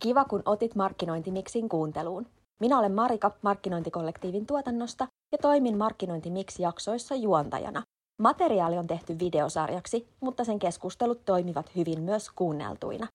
Kiva, 0.00 0.24
kun 0.24 0.42
otit 0.44 0.74
Markkinointimiksin 0.74 1.68
kuunteluun. 1.68 2.26
Minä 2.60 2.78
olen 2.78 2.92
Marika 2.92 3.30
Markkinointikollektiivin 3.42 4.46
tuotannosta 4.46 5.06
ja 5.32 5.38
toimin 5.38 5.78
Markkinointimix-jaksoissa 5.78 7.14
juontajana. 7.14 7.82
Materiaali 8.18 8.78
on 8.78 8.86
tehty 8.86 9.18
videosarjaksi, 9.18 10.08
mutta 10.20 10.44
sen 10.44 10.58
keskustelut 10.58 11.24
toimivat 11.24 11.76
hyvin 11.76 12.02
myös 12.02 12.30
kuunneltuina. 12.30 13.06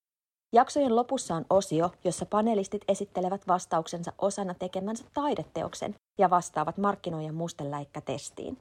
Jaksojen 0.53 0.95
lopussa 0.95 1.35
on 1.35 1.45
osio, 1.49 1.91
jossa 2.03 2.25
panelistit 2.25 2.81
esittelevät 2.87 3.47
vastauksensa 3.47 4.13
osana 4.17 4.53
tekemänsä 4.53 5.05
taideteoksen 5.13 5.95
ja 6.19 6.29
vastaavat 6.29 6.77
markkinoijan 6.77 7.35
musteläikkätestiin. 7.35 8.57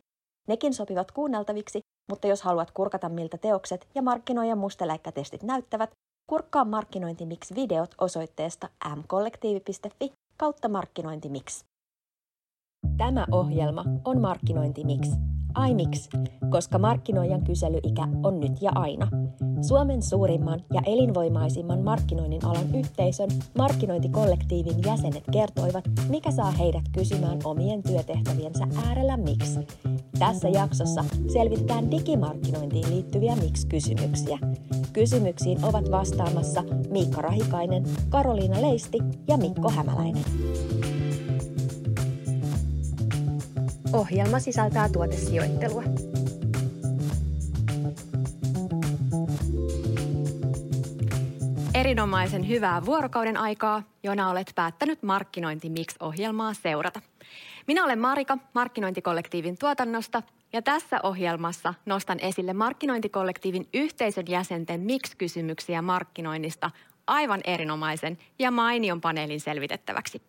Nekin 0.48 0.74
sopivat 0.74 1.10
kuunneltaviksi, 1.10 1.80
mutta 2.10 2.26
jos 2.26 2.42
haluat 2.42 2.70
kurkata 2.70 3.08
miltä 3.08 3.38
teokset 3.38 3.88
ja 3.94 4.02
markkinoijan 4.02 4.58
musteläikkätestit 4.58 5.42
näyttävät, 5.42 5.90
kurkkaa 6.26 6.64
Markkinointimix 6.64 7.54
videot 7.54 7.94
osoitteesta 8.00 8.68
mkollektiivi.fi 8.96 10.12
kautta 10.36 10.68
Markkinointimix. 10.68 11.64
Tämä 12.96 13.26
ohjelma 13.32 13.84
on 14.04 14.20
Markkinointimix. 14.20 15.08
Ai 15.54 15.74
miksi? 15.74 16.08
Koska 16.50 16.78
markkinoijan 16.78 17.44
kyselyikä 17.44 18.08
on 18.22 18.40
nyt 18.40 18.62
ja 18.62 18.70
aina. 18.74 19.08
Suomen 19.60 20.02
suurimman 20.02 20.60
ja 20.72 20.80
elinvoimaisimman 20.86 21.84
markkinoinnin 21.84 22.44
alan 22.44 22.74
yhteisön 22.74 23.28
markkinointikollektiivin 23.58 24.84
jäsenet 24.86 25.24
kertoivat, 25.32 25.84
mikä 26.08 26.30
saa 26.30 26.50
heidät 26.50 26.84
kysymään 26.92 27.38
omien 27.44 27.82
työtehtäviensä 27.82 28.66
äärellä 28.86 29.16
miksi. 29.16 29.60
Tässä 30.18 30.48
jaksossa 30.48 31.04
selvitetään 31.32 31.90
digimarkkinointiin 31.90 32.90
liittyviä 32.90 33.36
miksi-kysymyksiä. 33.36 34.38
Kysymyksiin 34.92 35.64
ovat 35.64 35.90
vastaamassa 35.90 36.64
Miikka 36.90 37.22
Rahikainen, 37.22 37.84
Karoliina 38.08 38.62
Leisti 38.62 38.98
ja 39.28 39.36
Mikko 39.36 39.70
Hämäläinen. 39.70 40.24
Ohjelma 43.94 44.38
sisältää 44.38 44.88
tuotesijoittelua. 44.88 45.82
Erinomaisen 51.74 52.48
hyvää 52.48 52.84
vuorokauden 52.84 53.36
aikaa, 53.36 53.82
jona 54.02 54.30
olet 54.30 54.52
päättänyt 54.54 55.02
Markkinointi 55.02 55.68
Mix-ohjelmaa 55.68 56.54
seurata. 56.54 57.00
Minä 57.66 57.84
olen 57.84 57.98
Marika 57.98 58.38
Markkinointikollektiivin 58.54 59.58
tuotannosta 59.58 60.22
ja 60.52 60.62
tässä 60.62 61.00
ohjelmassa 61.02 61.74
nostan 61.86 62.20
esille 62.20 62.52
Markkinointikollektiivin 62.52 63.68
yhteisön 63.74 64.24
jäsenten 64.28 64.80
Mix-kysymyksiä 64.80 65.82
markkinoinnista 65.82 66.70
aivan 67.06 67.40
erinomaisen 67.44 68.18
ja 68.38 68.50
mainion 68.50 69.00
paneelin 69.00 69.40
selvitettäväksi. 69.40 70.22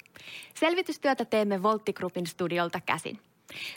Selvitystyötä 0.53 1.25
teemme 1.25 1.63
Voltti 1.63 1.93
Groupin 1.93 2.27
studiolta 2.27 2.81
käsin. 2.85 3.19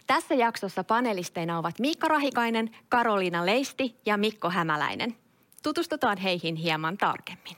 Tässä 0.07 0.35
jaksossa 0.35 0.85
panelisteina 0.85 1.59
ovat 1.59 1.79
Miikka 1.79 2.09
Rahikainen, 2.09 2.71
Karoliina 2.89 3.47
Leisti 3.47 3.97
ja 4.07 4.17
Mikko 4.17 4.51
Hämäläinen. 4.51 5.17
Tutustutaan 5.63 6.19
heihin 6.19 6.57
hieman 6.57 6.99
tarkemmin. 6.99 7.57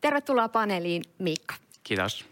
Tervetuloa 0.00 0.48
paneeliin, 0.48 1.02
Miikka. 1.18 1.54
Kiitos. 1.82 2.24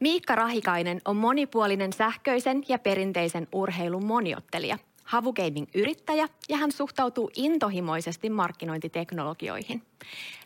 Miikka 0.00 0.34
Rahikainen 0.34 1.00
on 1.04 1.16
monipuolinen 1.16 1.92
sähköisen 1.92 2.62
ja 2.68 2.78
perinteisen 2.78 3.48
urheilun 3.52 4.04
moniottelija, 4.04 4.78
Havugaming-yrittäjä 5.04 6.28
ja 6.48 6.56
hän 6.56 6.72
suhtautuu 6.72 7.30
intohimoisesti 7.36 8.30
markkinointiteknologioihin. 8.30 9.82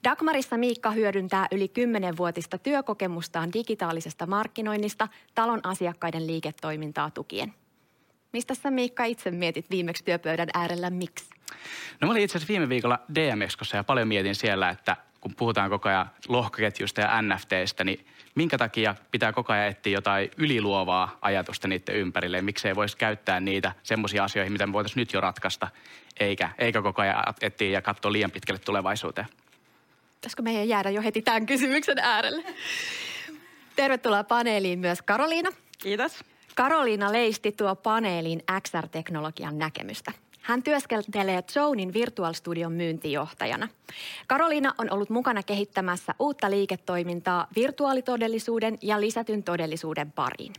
Dagmarissa 0.05 0.57
Miikka 0.57 0.91
hyödyntää 0.91 1.47
yli 1.53 1.73
10-vuotista 1.79 2.59
työkokemustaan 2.59 3.53
digitaalisesta 3.53 4.27
markkinoinnista 4.27 5.09
talon 5.35 5.61
asiakkaiden 5.63 6.27
liiketoimintaa 6.27 7.11
tukien. 7.11 7.55
Mistä 8.33 8.55
sä 8.55 8.71
Miikka 8.71 9.05
itse 9.05 9.31
mietit 9.31 9.71
viimeksi 9.71 10.05
työpöydän 10.05 10.49
äärellä 10.55 10.91
miksi? 10.91 11.25
No 12.01 12.07
mä 12.07 12.13
olin 12.13 12.23
itse 12.23 12.39
asiassa 12.39 12.53
viime 12.53 12.69
viikolla 12.69 12.99
DMXkossa 13.15 13.77
ja 13.77 13.85
paljon 13.85 14.09
mietin 14.09 14.35
siellä, 14.35 14.69
että 14.71 14.97
kun 15.21 15.35
puhutaan 15.35 15.71
koko 15.71 15.89
ajan 15.89 16.11
lohkoketjusta 16.29 17.01
ja 17.01 17.23
NFTistä, 17.23 17.85
niin 17.85 18.07
minkä 18.35 18.59
takia 18.59 18.95
pitää 19.11 19.33
koko 19.33 19.53
ajan 19.53 19.67
etsiä 19.67 19.93
jotain 19.93 20.31
yliluovaa 20.37 21.19
ajatusta 21.21 21.69
niiden 21.69 21.95
ympärille. 21.97 22.43
Miksei 22.43 22.77
voisi 22.77 22.97
käyttää 22.97 23.41
niitä 23.41 23.73
semmoisia 23.83 24.25
asioihin, 24.25 24.53
mitä 24.53 24.67
me 24.67 24.73
voitaisiin 24.73 25.01
nyt 25.01 25.13
jo 25.13 25.21
ratkaista, 25.21 25.69
eikä, 26.21 26.51
eikä 26.59 26.83
koko 26.83 27.03
ajan 27.03 27.25
etsiä 27.41 27.71
ja 27.71 27.83
katsoa 27.83 28.13
liian 28.13 28.31
pitkälle 28.31 28.59
tulevaisuuteen. 28.59 29.27
Pitäisikö 30.15 30.43
meidän 30.43 30.69
jäädä 30.69 30.91
jo 30.91 31.03
heti 31.03 31.23
tämän 31.23 31.47
kysymyksen 31.47 31.99
äärelle? 31.99 32.45
Tervetuloa 33.77 34.25
paneeliin 34.25 34.79
myös 34.79 35.03
Karoliina. 35.03 35.51
Kiitos. 35.79 36.25
Karoliina 36.59 37.13
Leisti 37.13 37.53
tuo 37.53 37.77
paneeliin 37.77 38.43
XR-teknologian 38.61 39.59
näkemystä. 39.59 40.13
Hän 40.41 40.63
työskentelee 40.63 41.43
Zonin 41.43 41.93
Virtual 41.93 42.33
Studion 42.33 42.73
myyntijohtajana. 42.73 43.69
Karoliina 44.27 44.75
on 44.79 44.93
ollut 44.93 45.11
mukana 45.11 45.43
kehittämässä 45.43 46.15
uutta 46.19 46.51
liiketoimintaa 46.51 47.47
virtuaalitodellisuuden 47.57 48.79
ja 48.83 49.01
lisätyn 49.01 49.43
todellisuuden 49.43 50.13
pariin. 50.13 50.53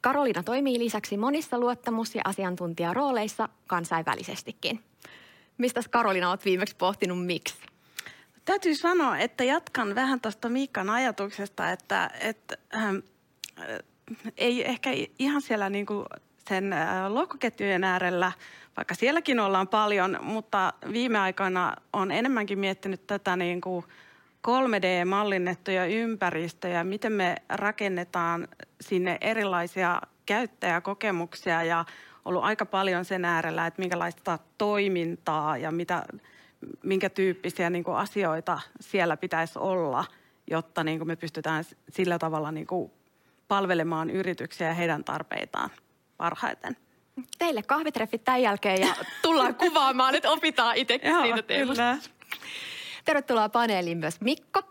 Karoliina 0.00 0.42
toimii 0.42 0.78
lisäksi 0.78 1.16
monissa 1.16 1.58
luottamus- 1.58 2.14
ja 2.14 2.22
asiantuntijarooleissa 2.24 3.48
kansainvälisestikin. 3.66 4.80
Mistä 5.58 5.80
Karoliina 5.90 6.30
olet 6.30 6.44
viimeksi 6.44 6.76
pohtinut 6.76 7.26
miksi? 7.26 7.54
Täytyy 8.44 8.74
sanoa, 8.74 9.18
että 9.18 9.44
jatkan 9.44 9.94
vähän 9.94 10.20
tuosta 10.20 10.48
Miikan 10.48 10.90
ajatuksesta, 10.90 11.70
että, 11.70 12.10
että 12.20 12.56
ähm, 12.74 12.96
ei 14.36 14.68
ehkä 14.68 14.90
ihan 15.18 15.42
siellä 15.42 15.70
niin 15.70 15.86
kuin 15.86 16.06
sen 16.48 16.72
äh, 16.72 17.12
lohkoketjujen 17.12 17.84
äärellä, 17.84 18.32
vaikka 18.76 18.94
sielläkin 18.94 19.40
ollaan 19.40 19.68
paljon, 19.68 20.18
mutta 20.22 20.72
viime 20.92 21.18
aikoina 21.18 21.76
on 21.92 22.10
enemmänkin 22.10 22.58
miettinyt 22.58 23.06
tätä 23.06 23.36
niin 23.36 23.60
kuin 23.60 23.84
3D-mallinnettuja 24.48 25.86
ympäristöjä, 25.86 26.84
miten 26.84 27.12
me 27.12 27.36
rakennetaan 27.48 28.48
sinne 28.80 29.18
erilaisia 29.20 30.02
käyttäjäkokemuksia 30.26 31.62
ja 31.62 31.84
ollut 32.24 32.44
aika 32.44 32.66
paljon 32.66 33.04
sen 33.04 33.24
äärellä, 33.24 33.66
että 33.66 33.82
minkälaista 33.82 34.38
toimintaa 34.58 35.56
ja 35.56 35.70
mitä, 35.70 36.04
minkä 36.82 37.10
tyyppisiä 37.10 37.70
niin 37.70 37.84
kuin 37.84 37.96
asioita 37.96 38.60
siellä 38.80 39.16
pitäisi 39.16 39.58
olla, 39.58 40.04
jotta 40.50 40.84
niin 40.84 40.98
kuin 40.98 41.08
me 41.08 41.16
pystytään 41.16 41.64
sillä 41.88 42.18
tavalla 42.18 42.52
niin 42.52 42.66
kuin 42.66 42.92
palvelemaan 43.48 44.10
yrityksiä 44.10 44.66
ja 44.66 44.74
heidän 44.74 45.04
tarpeitaan 45.04 45.70
parhaiten. 46.16 46.76
Teille 47.38 47.62
kahvitreffit 47.62 48.24
tämän 48.24 48.42
jälkeen 48.42 48.80
ja 48.80 48.94
tullaan 49.22 49.54
kuvaamaan, 49.64 50.14
että 50.14 50.30
opitaan 50.30 50.76
itse 50.76 51.00
siitä 51.22 51.42
teemasta. 51.42 51.96
Tervetuloa 53.04 53.48
paneeliin 53.48 53.98
myös 53.98 54.20
Mikko. 54.20 54.62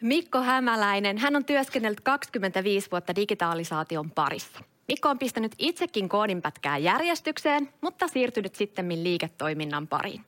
Mikko 0.00 0.42
Hämäläinen, 0.42 1.18
hän 1.18 1.36
on 1.36 1.44
työskennellyt 1.44 2.00
25 2.00 2.90
vuotta 2.90 3.16
digitalisaation 3.16 4.10
parissa. 4.10 4.60
Mikko 4.88 5.08
on 5.08 5.18
pistänyt 5.18 5.54
itsekin 5.58 6.08
koodinpätkää 6.08 6.78
järjestykseen, 6.78 7.68
mutta 7.80 8.08
siirtynyt 8.08 8.54
sitten 8.54 8.88
liiketoiminnan 8.88 9.88
pariin. 9.88 10.24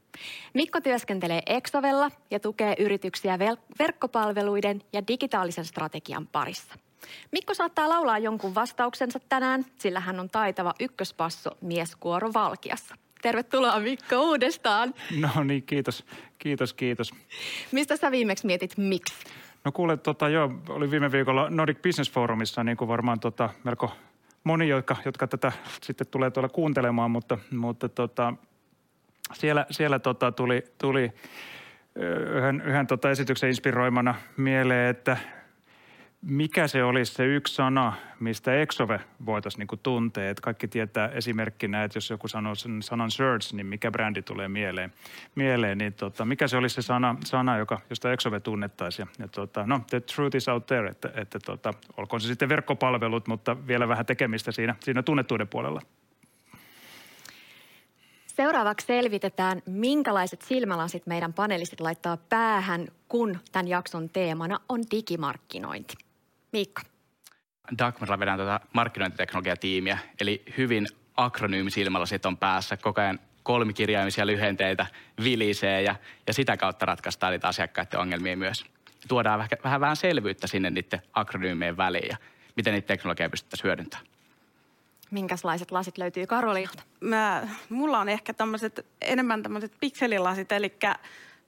Mikko 0.55 0.81
työskentelee 0.81 1.43
Exovella 1.47 2.11
ja 2.31 2.41
tukee 2.41 2.75
yrityksiä 2.79 3.39
verkkopalveluiden 3.79 4.83
ja 4.93 5.03
digitaalisen 5.09 5.65
strategian 5.65 6.27
parissa. 6.27 6.75
Mikko 7.33 7.55
saattaa 7.55 7.89
laulaa 7.89 8.19
jonkun 8.19 8.55
vastauksensa 8.55 9.21
tänään, 9.29 9.65
sillä 9.79 10.01
hän 10.01 10.21
on 10.21 10.31
taitava 10.31 10.75
ykköspasso 10.81 11.51
mieskuoro 11.61 12.33
Valkiassa. 12.35 12.95
Tervetuloa 13.23 13.81
Mikko 13.81 14.17
uudestaan. 14.17 14.95
No 15.21 15.45
niin, 15.45 15.63
kiitos. 15.63 16.05
Kiitos, 16.39 16.75
kiitos. 16.75 17.15
Mistä 17.73 17.97
sä 17.97 18.11
viimeksi 18.11 18.47
mietit 18.47 18.77
miksi? 18.77 19.15
No 19.65 19.73
kuule, 19.73 19.97
tota, 19.97 20.29
joo, 20.29 20.53
oli 20.69 20.91
viime 20.91 21.13
viikolla 21.13 21.51
Nordic 21.51 21.83
Business 21.83 22.13
Forumissa, 22.13 22.65
niin 22.65 22.77
kuin 22.77 22.89
varmaan 22.89 23.21
tota, 23.21 23.51
melko 23.65 23.93
moni, 24.45 24.69
jotka, 24.69 24.97
jotka 25.05 25.27
tätä 25.27 25.53
sitten 25.83 26.07
tulee 26.07 26.31
tuolla 26.31 26.49
kuuntelemaan, 26.49 27.11
mutta, 27.11 27.39
mutta 27.51 27.89
tota, 27.89 28.35
siellä, 29.33 29.67
siellä 29.71 29.99
tota, 29.99 30.33
tuli, 30.33 30.65
tuli 30.79 31.13
yhden, 32.37 32.63
yhden 32.67 32.87
tota 32.87 33.11
esityksen 33.11 33.49
inspiroimana 33.49 34.15
mieleen, 34.37 34.91
että 34.91 35.17
mikä 36.27 36.67
se 36.67 36.85
olisi 36.85 37.15
se 37.15 37.27
yksi 37.27 37.55
sana, 37.55 37.93
mistä 38.21 38.55
Exove 38.61 39.01
voitaisiin 39.27 39.67
niin 39.71 39.81
tuntea? 39.83 40.31
Että 40.31 40.43
kaikki 40.43 40.69
tietää 40.69 41.09
esimerkkinä, 41.09 41.85
että 41.85 41.97
jos 41.97 42.11
joku 42.11 42.29
sanoo 42.29 42.55
sen 42.55 42.83
sanan 42.83 43.11
search, 43.11 43.55
niin 43.55 43.67
mikä 43.67 43.91
brändi 43.91 44.23
tulee 44.23 44.49
mieleen. 44.49 44.93
mieleen 45.35 45.79
niin 45.79 45.93
tota, 45.93 46.25
mikä 46.25 46.49
se 46.49 46.57
olisi 46.57 46.75
se 46.75 46.83
sana, 46.83 47.17
sana 47.25 47.59
joka, 47.59 47.81
josta 47.91 48.13
Exove 48.13 48.41
tunnettaisiin? 48.41 49.09
Ja, 49.19 49.29
tota, 49.29 49.65
no, 49.67 49.81
the 49.91 50.01
truth 50.01 50.37
is 50.37 50.49
out 50.49 50.67
there, 50.67 50.89
että, 50.89 51.11
että 51.15 51.39
tota, 51.39 51.75
olkoon 51.97 52.21
se 52.21 52.29
sitten 52.29 52.49
verkkopalvelut, 52.49 53.29
mutta 53.29 53.67
vielä 53.67 53.89
vähän 53.89 54.07
tekemistä 54.07 54.53
siinä, 54.53 54.75
siinä 54.81 55.03
tunnettuuden 55.03 55.49
puolella. 55.49 55.81
Seuraavaksi 58.27 58.87
selvitetään, 58.87 59.63
minkälaiset 59.67 60.43
silmälasit 60.43 61.07
meidän 61.07 61.33
panelistit 61.33 61.81
laittaa 61.81 62.17
päähän, 62.17 62.89
kun 63.09 63.39
tämän 63.53 63.69
jakson 63.69 64.09
teemana 64.09 64.61
on 64.69 64.83
digimarkkinointi. 64.91 66.06
Miikka. 66.57 66.83
Dagmarilla 67.79 68.19
vedän 68.19 68.39
tätä 68.39 68.59
tuota 68.59 68.71
markkinointiteknologiatiimiä, 68.73 69.99
eli 70.21 70.43
hyvin 70.59 70.87
akronyymisilmälasit 71.17 72.27
on 72.27 72.37
päässä. 72.37 72.77
Koko 72.77 73.01
ajan 73.01 73.21
kolmikirjaimisia 73.43 74.27
lyhenteitä 74.27 74.87
vilisee 75.25 75.83
ja, 75.83 75.95
ja 76.27 76.35
sitä 76.35 76.57
kautta 76.57 76.87
ratkaistaan 76.87 77.33
niitä 77.33 77.49
asiakkaiden 77.49 78.01
ongelmia 78.01 78.37
myös. 78.37 78.65
Tuodaan 79.09 79.39
vähän, 79.39 79.51
vähän, 79.65 79.81
vähän 79.81 79.97
selvyyttä 79.97 80.47
sinne 80.47 80.71
niiden 80.71 81.03
akronyymien 81.13 81.77
väliin 81.77 82.09
ja 82.09 82.17
miten 82.57 82.75
niitä 82.75 82.87
teknologiaa 82.87 83.29
pystyttäisiin 83.29 83.65
hyödyntämään. 83.65 84.07
Minkälaiset 85.11 85.71
lasit 85.71 85.99
löytyy 85.99 86.27
Karolialta? 86.27 86.83
Mä, 87.01 87.49
mulla 87.69 87.99
on 87.99 88.09
ehkä 88.09 88.35
tämmöiset, 88.35 88.87
enemmän 89.01 89.43
tämmöiset 89.43 89.73
pikselilasit, 89.81 90.53
eli 90.53 90.73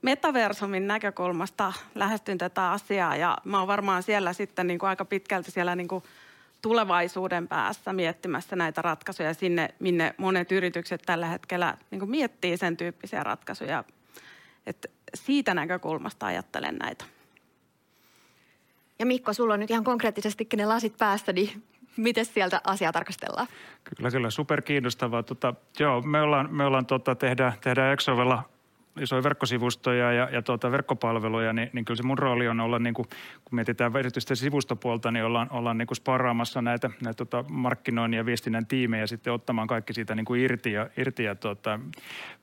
metaversumin 0.02 0.86
näkökulmasta 0.86 1.72
lähestyn 1.94 2.38
tätä 2.38 2.70
asiaa 2.70 3.16
ja 3.16 3.38
mä 3.44 3.58
oon 3.58 3.68
varmaan 3.68 4.02
siellä 4.02 4.32
sitten 4.32 4.66
niin 4.66 4.78
kuin 4.78 4.88
aika 4.88 5.04
pitkälti 5.04 5.50
siellä 5.50 5.76
niin 5.76 5.88
kuin 5.88 6.04
tulevaisuuden 6.62 7.48
päässä 7.48 7.92
miettimässä 7.92 8.56
näitä 8.56 8.82
ratkaisuja 8.82 9.34
sinne, 9.34 9.74
minne 9.78 10.14
monet 10.18 10.52
yritykset 10.52 11.02
tällä 11.06 11.26
hetkellä 11.26 11.76
niin 11.90 11.98
kuin 11.98 12.10
miettii 12.10 12.56
sen 12.56 12.76
tyyppisiä 12.76 13.22
ratkaisuja. 13.22 13.84
Et 14.66 14.90
siitä 15.14 15.54
näkökulmasta 15.54 16.26
ajattelen 16.26 16.76
näitä. 16.76 17.04
Ja 18.98 19.06
Mikko, 19.06 19.32
sulla 19.32 19.54
on 19.54 19.60
nyt 19.60 19.70
ihan 19.70 19.84
konkreettisesti 19.84 20.48
ne 20.56 20.66
lasit 20.66 20.98
päässä, 20.98 21.32
niin 21.32 21.62
miten 21.96 22.24
sieltä 22.24 22.60
asiaa 22.64 22.92
tarkastellaan? 22.92 23.46
Kyllä, 23.84 24.10
kyllä. 24.10 24.30
Super 24.30 24.62
kiinnostavaa. 24.62 25.22
Tota, 25.22 25.54
joo, 25.78 26.02
me 26.02 26.22
ollaan, 26.22 26.54
me 26.54 26.64
ollaan 26.64 26.86
tota, 26.86 27.14
tehdään, 27.14 27.52
tehdään 27.60 27.92
Exovella 27.92 28.48
isoja 29.00 29.22
verkkosivustoja 29.22 30.12
ja, 30.12 30.28
ja 30.32 30.42
tuota, 30.42 30.70
verkkopalveluja, 30.70 31.52
niin, 31.52 31.70
niin 31.72 31.84
kyllä 31.84 31.96
se 31.96 32.02
mun 32.02 32.18
rooli 32.18 32.48
on 32.48 32.60
olla, 32.60 32.78
niin 32.78 32.94
kuin, 32.94 33.08
kun 33.44 33.56
mietitään 33.56 33.96
erityisesti 33.96 34.36
sivustopuolta, 34.36 35.10
niin 35.10 35.24
ollaan, 35.24 35.48
ollaan 35.50 35.78
niin 35.78 35.86
kuin 35.86 35.96
sparraamassa 35.96 36.62
näitä, 36.62 36.90
näitä 37.02 37.16
tota, 37.16 37.44
markkinoinnin 37.48 38.18
ja 38.18 38.26
viestinnän 38.26 38.66
tiimejä 38.66 39.06
sitten 39.06 39.32
ottamaan 39.32 39.68
kaikki 39.68 39.94
siitä 39.94 40.14
niin 40.14 40.24
kuin 40.24 40.40
irti 40.40 40.72
ja, 40.72 40.90
irti 40.96 41.24
ja 41.24 41.34
tuota, 41.34 41.80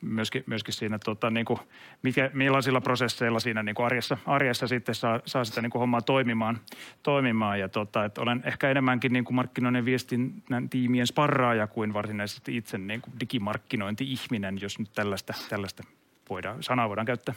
myöskin, 0.02 0.44
myöskin 0.46 0.74
siinä, 0.74 1.00
tota, 1.06 1.30
niin 1.30 1.46
kuin, 1.46 1.60
mikä, 2.02 2.32
millaisilla 2.34 2.82
prosesseilla 2.82 3.40
siinä 3.40 3.64
niin 3.64 3.76
kuin 3.76 3.86
arjessa, 3.86 4.18
arjessa 4.26 4.68
sitten 4.68 4.96
saa, 4.96 5.20
saa 5.26 5.46
sitä 5.46 5.62
niin 5.62 5.72
kuin 5.72 5.80
hommaa 5.80 6.02
toimimaan. 6.02 6.60
toimimaan. 7.04 7.60
Ja 7.60 7.70
tota, 7.70 8.06
että 8.06 8.22
olen 8.22 8.42
ehkä 8.46 8.70
enemmänkin 8.70 9.14
niin 9.14 9.26
kuin 9.26 9.36
markkinoinnin 9.36 9.82
ja 9.82 9.86
viestinnän 9.86 10.70
tiimien 10.70 11.08
sparraaja 11.08 11.68
kuin 11.68 11.94
varsinaisesti 11.94 12.58
itse 12.58 12.78
niin 12.78 13.02
kuin 13.02 13.14
digimarkkinointi-ihminen, 13.20 14.62
jos 14.62 14.80
nyt 14.80 14.90
tällaista, 14.96 15.34
tällaista 15.50 15.84
voidaan, 16.30 16.64
sanaa 16.64 16.90
voidaan 16.90 17.06
käyttää. 17.06 17.36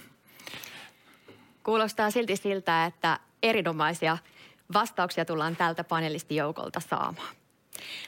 Kuulostaa 1.62 2.10
silti 2.10 2.36
siltä, 2.36 2.84
että 2.84 3.18
erinomaisia 3.42 4.18
vastauksia 4.72 5.24
tullaan 5.24 5.56
tältä 5.56 5.84
panelistijoukolta 5.84 6.80
saamaan. 6.80 7.36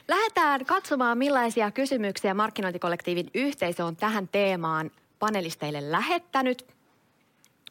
Lähdetään 0.07 0.65
katsomaan, 0.65 1.17
millaisia 1.17 1.71
kysymyksiä 1.71 2.33
markkinointikollektiivin 2.33 3.29
yhteisö 3.33 3.85
on 3.85 3.95
tähän 3.95 4.27
teemaan 4.27 4.91
panelisteille 5.19 5.91
lähettänyt. 5.91 6.65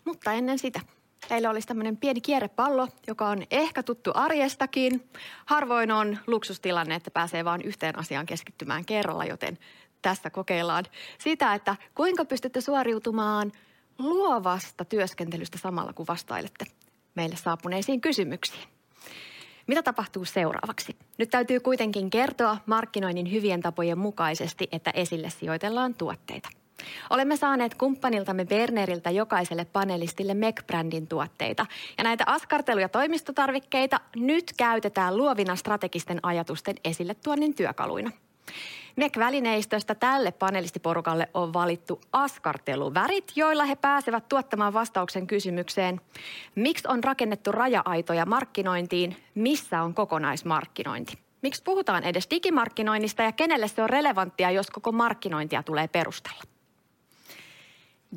Mutta 0.05 0.33
ennen 0.33 0.59
sitä, 0.59 0.81
teillä 1.29 1.51
olisi 1.51 1.69
tämmöinen 1.69 1.97
pieni 1.97 2.21
kierrepallo, 2.21 2.89
joka 3.07 3.29
on 3.29 3.43
ehkä 3.51 3.83
tuttu 3.83 4.11
arjestakin. 4.15 5.11
Harvoin 5.47 5.93
on 5.93 6.19
luksustilanne, 6.27 6.95
että 6.95 7.11
pääsee 7.11 7.45
vain 7.45 7.63
yhteen 7.63 7.99
asiaan 7.99 8.27
keskittymään 8.27 8.85
kerralla, 8.85 9.25
joten 9.25 9.59
tässä 10.03 10.31
kokeillaan 10.31 10.85
sitä, 11.19 11.55
että 11.55 11.77
kuinka 11.95 12.25
pystytte 12.25 12.61
suoriutumaan 12.61 13.53
luovasta 13.99 14.85
työskentelystä 14.85 15.59
samalla 15.59 15.93
kun 15.93 16.07
vastailette 16.07 16.65
meille 17.15 17.37
saapuneisiin 17.37 18.01
kysymyksiin. 18.01 18.69
Mitä 19.67 19.83
tapahtuu 19.83 20.25
seuraavaksi? 20.25 20.97
Nyt 21.19 21.31
täytyy 21.31 21.61
kuitenkin 21.61 22.11
kertoa 22.11 22.57
markkinoinnin 22.67 23.33
hyvien 23.33 23.61
tapojen 23.61 23.99
mukaisesti, 23.99 24.69
että 24.73 24.91
esille 24.95 25.31
sijoitellaan 25.31 25.95
tuotteita. 25.95 26.49
Olemme 27.11 27.37
saaneet 27.37 27.75
kumppaniltamme 27.75 28.45
Berneriltä 28.45 29.11
jokaiselle 29.11 29.65
panelistille 29.65 30.35
Mac-brändin 30.35 31.07
tuotteita. 31.07 31.67
Ja 31.99 32.05
näitä 32.05 32.25
askartelu- 32.27 32.81
ja 32.81 32.89
toimistotarvikkeita 32.89 34.01
nyt 34.17 34.53
käytetään 34.57 35.17
luovina 35.17 35.57
strategisten 35.57 36.21
ajatusten 36.23 36.75
esille 36.85 37.15
tuonnin 37.15 37.55
työkaluina. 37.55 38.11
NEC-välineistöstä 38.97 39.95
tälle 39.95 40.33
panelistiporukalle 40.33 41.29
on 41.35 41.53
valittu 41.53 42.01
askarteluvärit, 42.13 43.33
joilla 43.37 43.65
he 43.65 43.77
pääsevät 43.77 44.29
tuottamaan 44.29 44.73
vastauksen 44.73 45.27
kysymykseen, 45.27 46.01
miksi 46.55 46.89
on 46.89 47.05
rakennettu 47.05 47.53
raja-aitoja 47.53 48.27
markkinointiin, 48.27 49.17
missä 49.35 49.83
on 49.83 49.95
kokonaismarkkinointi. 49.95 51.19
Miksi 51.43 51.63
puhutaan 51.63 52.05
edes 52.05 52.27
digimarkkinoinnista 52.31 53.23
ja 53.23 53.33
kenelle 53.33 53.69
se 53.69 53.83
on 53.83 53.91
relevanttia, 53.91 54.51
jos 54.51 54.71
koko 54.71 54.93
markkinointia 54.93 55.63
tulee 55.63 55.89
perustella? 55.89 56.43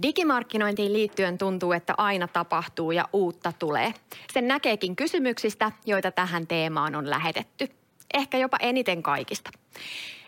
Digimarkkinointiin 0.02 0.94
liittyen 0.94 1.38
tuntuu, 1.38 1.72
että 1.72 1.94
aina 1.98 2.28
tapahtuu 2.28 2.92
ja 2.92 3.06
uutta 3.14 3.54
tulee. 3.60 3.94
Sen 4.34 4.48
näkeekin 4.48 4.96
kysymyksistä, 4.96 5.72
joita 5.86 6.12
tähän 6.12 6.48
teemaan 6.48 6.96
on 6.96 7.10
lähetetty. 7.10 7.70
Ehkä 8.14 8.38
jopa 8.38 8.58
eniten 8.60 9.04
kaikista. 9.04 9.50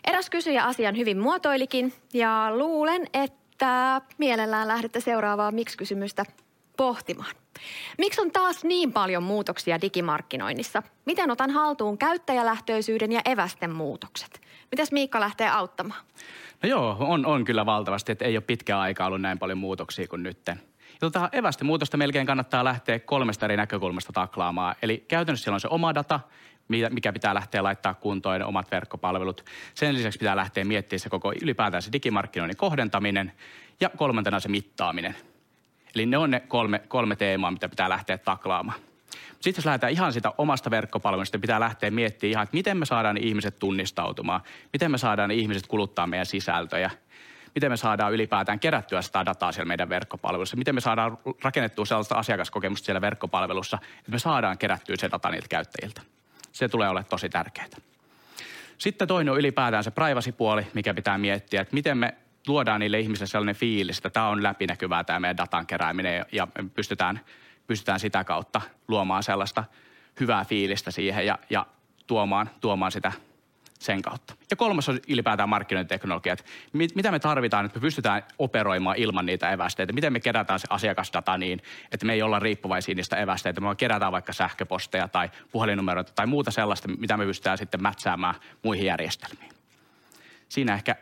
Eräs 0.06 0.30
kysyjä 0.30 0.64
asian 0.64 0.96
hyvin 0.96 1.18
muotoilikin 1.18 1.92
ja 2.14 2.48
luulen, 2.50 3.06
että 3.14 4.00
mielellään 4.18 4.68
lähdette 4.68 5.00
seuraavaa 5.00 5.50
miksi-kysymystä 5.50 6.24
pohtimaan. 6.76 7.34
Miksi 7.98 8.20
on 8.20 8.30
taas 8.30 8.64
niin 8.64 8.92
paljon 8.92 9.22
muutoksia 9.22 9.80
digimarkkinoinnissa? 9.80 10.82
Miten 11.04 11.30
otan 11.30 11.50
haltuun 11.50 11.98
käyttäjälähtöisyyden 11.98 13.12
ja 13.12 13.20
evästen 13.24 13.70
muutokset? 13.70 14.40
Mitäs 14.70 14.92
Miikka 14.92 15.20
lähtee 15.20 15.48
auttamaan? 15.48 16.00
No 16.62 16.68
joo, 16.68 16.96
on, 17.00 17.26
on 17.26 17.44
kyllä 17.44 17.66
valtavasti, 17.66 18.12
että 18.12 18.24
ei 18.24 18.36
ole 18.36 18.44
pitkään 18.46 18.80
aikaa 18.80 19.06
ollut 19.06 19.20
näin 19.20 19.38
paljon 19.38 19.58
muutoksia 19.58 20.08
kuin 20.08 20.22
nytten. 20.22 20.60
Tota, 21.00 21.28
evästen 21.32 21.66
muutosta 21.66 21.96
melkein 21.96 22.26
kannattaa 22.26 22.64
lähteä 22.64 22.98
kolmesta 22.98 23.46
eri 23.46 23.56
näkökulmasta 23.56 24.12
taklaamaan. 24.12 24.76
Eli 24.82 25.04
käytännössä 25.08 25.44
siellä 25.44 25.54
on 25.54 25.60
se 25.60 25.68
oma 25.68 25.94
data, 25.94 26.20
mikä 26.68 27.12
pitää 27.12 27.34
lähteä 27.34 27.62
laittaa 27.62 27.94
kuntoon, 27.94 28.42
omat 28.42 28.70
verkkopalvelut. 28.70 29.44
Sen 29.74 29.94
lisäksi 29.94 30.18
pitää 30.18 30.36
lähteä 30.36 30.64
miettimään 30.64 31.00
se 31.00 31.08
koko 31.08 31.32
ylipäätään 31.42 31.82
se 31.82 31.92
digimarkkinoinnin 31.92 32.56
kohdentaminen 32.56 33.32
ja 33.80 33.90
kolmantena 33.96 34.40
se 34.40 34.48
mittaaminen. 34.48 35.16
Eli 35.94 36.06
ne 36.06 36.18
on 36.18 36.30
ne 36.30 36.40
kolme, 36.40 36.78
kolme 36.78 37.16
teemaa, 37.16 37.50
mitä 37.50 37.68
pitää 37.68 37.88
lähteä 37.88 38.18
taklaamaan. 38.18 38.78
Sitten 39.40 39.58
jos 39.60 39.66
lähdetään 39.66 39.92
ihan 39.92 40.12
sitä 40.12 40.32
omasta 40.38 40.70
verkkopalvelusta, 40.70 41.38
pitää 41.38 41.60
lähteä 41.60 41.90
miettimään 41.90 42.30
ihan, 42.30 42.42
että 42.42 42.56
miten 42.56 42.76
me 42.76 42.86
saadaan 42.86 43.16
ihmiset 43.16 43.58
tunnistautumaan, 43.58 44.40
miten 44.72 44.90
me 44.90 44.98
saadaan 44.98 45.30
ihmiset 45.30 45.66
kuluttaa 45.66 46.06
meidän 46.06 46.26
sisältöjä, 46.26 46.90
miten 47.54 47.72
me 47.72 47.76
saadaan 47.76 48.12
ylipäätään 48.12 48.60
kerättyä 48.60 49.02
sitä 49.02 49.26
dataa 49.26 49.52
siellä 49.52 49.68
meidän 49.68 49.88
verkkopalvelussa, 49.88 50.56
miten 50.56 50.74
me 50.74 50.80
saadaan 50.80 51.18
rakennettua 51.42 51.86
sellaista 51.86 52.14
asiakaskokemusta 52.14 52.84
siellä 52.84 53.00
verkkopalvelussa, 53.00 53.78
että 53.98 54.10
me 54.10 54.18
saadaan 54.18 54.58
kerättyä 54.58 54.96
se 54.98 55.10
data 55.10 55.30
niiltä 55.30 55.48
käyttäjiltä. 55.48 56.15
Se 56.56 56.68
tulee 56.68 56.88
olemaan 56.88 57.10
tosi 57.10 57.28
tärkeää. 57.28 57.66
Sitten 58.78 59.08
toinen 59.08 59.32
on 59.32 59.38
ylipäätään 59.38 59.84
se 59.84 59.90
privacy-puoli, 59.90 60.66
mikä 60.74 60.94
pitää 60.94 61.18
miettiä, 61.18 61.60
että 61.60 61.74
miten 61.74 61.98
me 61.98 62.14
luodaan 62.46 62.80
niille 62.80 63.00
ihmisille 63.00 63.26
sellainen 63.26 63.54
fiilis, 63.54 63.96
että 63.98 64.10
tämä 64.10 64.28
on 64.28 64.42
läpinäkyvää 64.42 65.04
tämä 65.04 65.20
meidän 65.20 65.36
datan 65.36 65.66
kerääminen 65.66 66.26
ja 66.32 66.48
pystytään, 66.74 67.20
pystytään 67.66 68.00
sitä 68.00 68.24
kautta 68.24 68.60
luomaan 68.88 69.22
sellaista 69.22 69.64
hyvää 70.20 70.44
fiilistä 70.44 70.90
siihen 70.90 71.26
ja, 71.26 71.38
ja 71.50 71.66
tuomaan, 72.06 72.50
tuomaan 72.60 72.92
sitä 72.92 73.12
sen 73.78 74.02
kautta. 74.02 74.34
Ja 74.50 74.56
kolmas 74.56 74.88
on 74.88 75.00
ylipäätään 75.08 75.48
markkinointiteknologiat. 75.48 76.44
Mit, 76.72 76.94
mitä 76.94 77.10
me 77.10 77.18
tarvitaan, 77.18 77.66
että 77.66 77.78
me 77.78 77.80
pystytään 77.80 78.22
operoimaan 78.38 78.96
ilman 78.96 79.26
niitä 79.26 79.50
evästeitä? 79.50 79.92
Miten 79.92 80.12
me 80.12 80.20
kerätään 80.20 80.60
se 80.60 80.66
asiakasdata 80.70 81.38
niin, 81.38 81.62
että 81.92 82.06
me 82.06 82.12
ei 82.12 82.22
olla 82.22 82.38
riippuvaisia 82.38 82.94
niistä 82.94 83.16
evästeitä. 83.16 83.60
Me 83.60 83.74
kerätään 83.76 84.12
vaikka 84.12 84.32
sähköposteja 84.32 85.08
tai 85.08 85.30
puhelinnumeroita 85.52 86.12
tai 86.14 86.26
muuta 86.26 86.50
sellaista, 86.50 86.88
mitä 86.88 87.16
me 87.16 87.24
pystytään 87.24 87.58
sitten 87.58 87.82
mätsäämään 87.82 88.34
muihin 88.62 88.86
järjestelmiin. 88.86 89.52
Siinä 90.48 90.74
ehkä, 90.74 90.96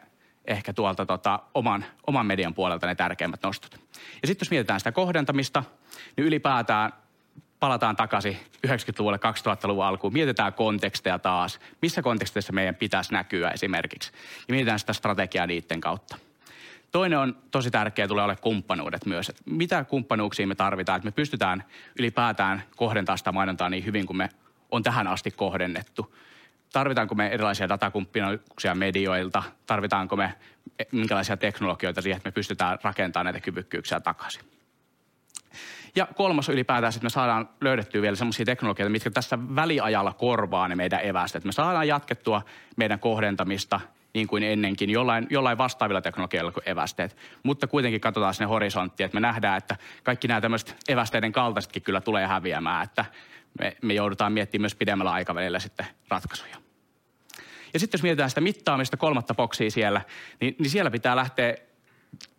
ehkä 0.44 0.72
tuolta 0.72 1.06
tota, 1.06 1.40
oman, 1.54 1.84
oman 2.06 2.26
median 2.26 2.54
puolelta 2.54 2.86
ne 2.86 2.94
tärkeimmät 2.94 3.42
nostot. 3.42 3.80
Ja 4.22 4.28
sitten 4.28 4.46
jos 4.46 4.50
mietitään 4.50 4.80
sitä 4.80 4.92
kohdentamista, 4.92 5.64
niin 6.16 6.26
ylipäätään 6.26 6.92
palataan 7.60 7.96
takaisin 7.96 8.36
90-luvulle, 8.66 9.16
2000-luvun 9.16 9.84
alkuun, 9.84 10.12
mietitään 10.12 10.52
konteksteja 10.52 11.18
taas, 11.18 11.60
missä 11.82 12.02
konteksteissa 12.02 12.52
meidän 12.52 12.74
pitäisi 12.74 13.12
näkyä 13.12 13.50
esimerkiksi, 13.50 14.12
ja 14.48 14.54
mietitään 14.54 14.78
sitä 14.78 14.92
strategiaa 14.92 15.46
niiden 15.46 15.80
kautta. 15.80 16.16
Toinen 16.92 17.18
on 17.18 17.36
tosi 17.50 17.70
tärkeä, 17.70 18.08
tulee 18.08 18.24
olla 18.24 18.36
kumppanuudet 18.36 19.06
myös. 19.06 19.28
Että 19.28 19.42
mitä 19.46 19.84
kumppanuuksia 19.84 20.46
me 20.46 20.54
tarvitaan, 20.54 20.96
että 20.96 21.06
me 21.06 21.12
pystytään 21.12 21.64
ylipäätään 21.98 22.62
kohdentamaan 22.76 23.18
sitä 23.18 23.32
mainontaa 23.32 23.70
niin 23.70 23.84
hyvin 23.84 24.06
kuin 24.06 24.16
me 24.16 24.28
on 24.70 24.82
tähän 24.82 25.06
asti 25.06 25.30
kohdennettu. 25.30 26.14
Tarvitaanko 26.72 27.14
me 27.14 27.26
erilaisia 27.26 27.68
datakumppanuuksia 27.68 28.74
medioilta? 28.74 29.42
Tarvitaanko 29.66 30.16
me 30.16 30.34
minkälaisia 30.92 31.36
teknologioita 31.36 32.02
siihen, 32.02 32.16
että 32.16 32.28
me 32.28 32.32
pystytään 32.32 32.78
rakentamaan 32.82 33.24
näitä 33.24 33.40
kyvykkyyksiä 33.40 34.00
takaisin. 34.00 34.42
Ja 35.96 36.08
kolmas 36.14 36.48
ylipäätään, 36.48 36.92
että 36.94 37.02
me 37.02 37.10
saadaan 37.10 37.48
löydettyä 37.60 38.02
vielä 38.02 38.16
sellaisia 38.16 38.46
teknologioita, 38.46 38.90
mitkä 38.90 39.10
tässä 39.10 39.38
väliajalla 39.54 40.12
korvaa 40.12 40.68
ne 40.68 40.74
meidän 40.76 41.00
evästet. 41.02 41.44
Me 41.44 41.52
saadaan 41.52 41.88
jatkettua 41.88 42.42
meidän 42.76 43.00
kohdentamista 43.00 43.80
niin 44.14 44.26
kuin 44.26 44.42
ennenkin, 44.42 44.90
jollain, 44.90 45.26
jollain 45.30 45.58
vastaavilla 45.58 46.00
teknologioilla 46.00 46.52
kuin 46.52 46.68
evästeet. 46.68 47.16
Mutta 47.42 47.66
kuitenkin 47.66 48.00
katsotaan 48.00 48.34
sinne 48.34 48.46
horisonttiin, 48.46 49.04
että 49.04 49.16
me 49.16 49.20
nähdään, 49.20 49.58
että 49.58 49.76
kaikki 50.02 50.28
nämä 50.28 50.40
tämmöiset 50.40 50.76
evästeiden 50.88 51.32
kaltaisetkin 51.32 51.82
kyllä 51.82 52.00
tulee 52.00 52.26
häviämään, 52.26 52.84
että 52.84 53.04
me, 53.60 53.76
me 53.82 53.94
joudutaan 53.94 54.32
miettimään 54.32 54.62
myös 54.62 54.74
pidemmällä 54.74 55.12
aikavälillä 55.12 55.58
sitten 55.58 55.86
ratkaisuja. 56.08 56.56
Ja 57.74 57.80
sitten 57.80 57.98
jos 57.98 58.02
mietitään 58.02 58.30
sitä 58.30 58.40
mittaamista, 58.40 58.96
kolmatta 58.96 59.34
boksia 59.34 59.70
siellä, 59.70 60.00
niin, 60.40 60.56
niin 60.58 60.70
siellä 60.70 60.90
pitää 60.90 61.16
lähteä 61.16 61.56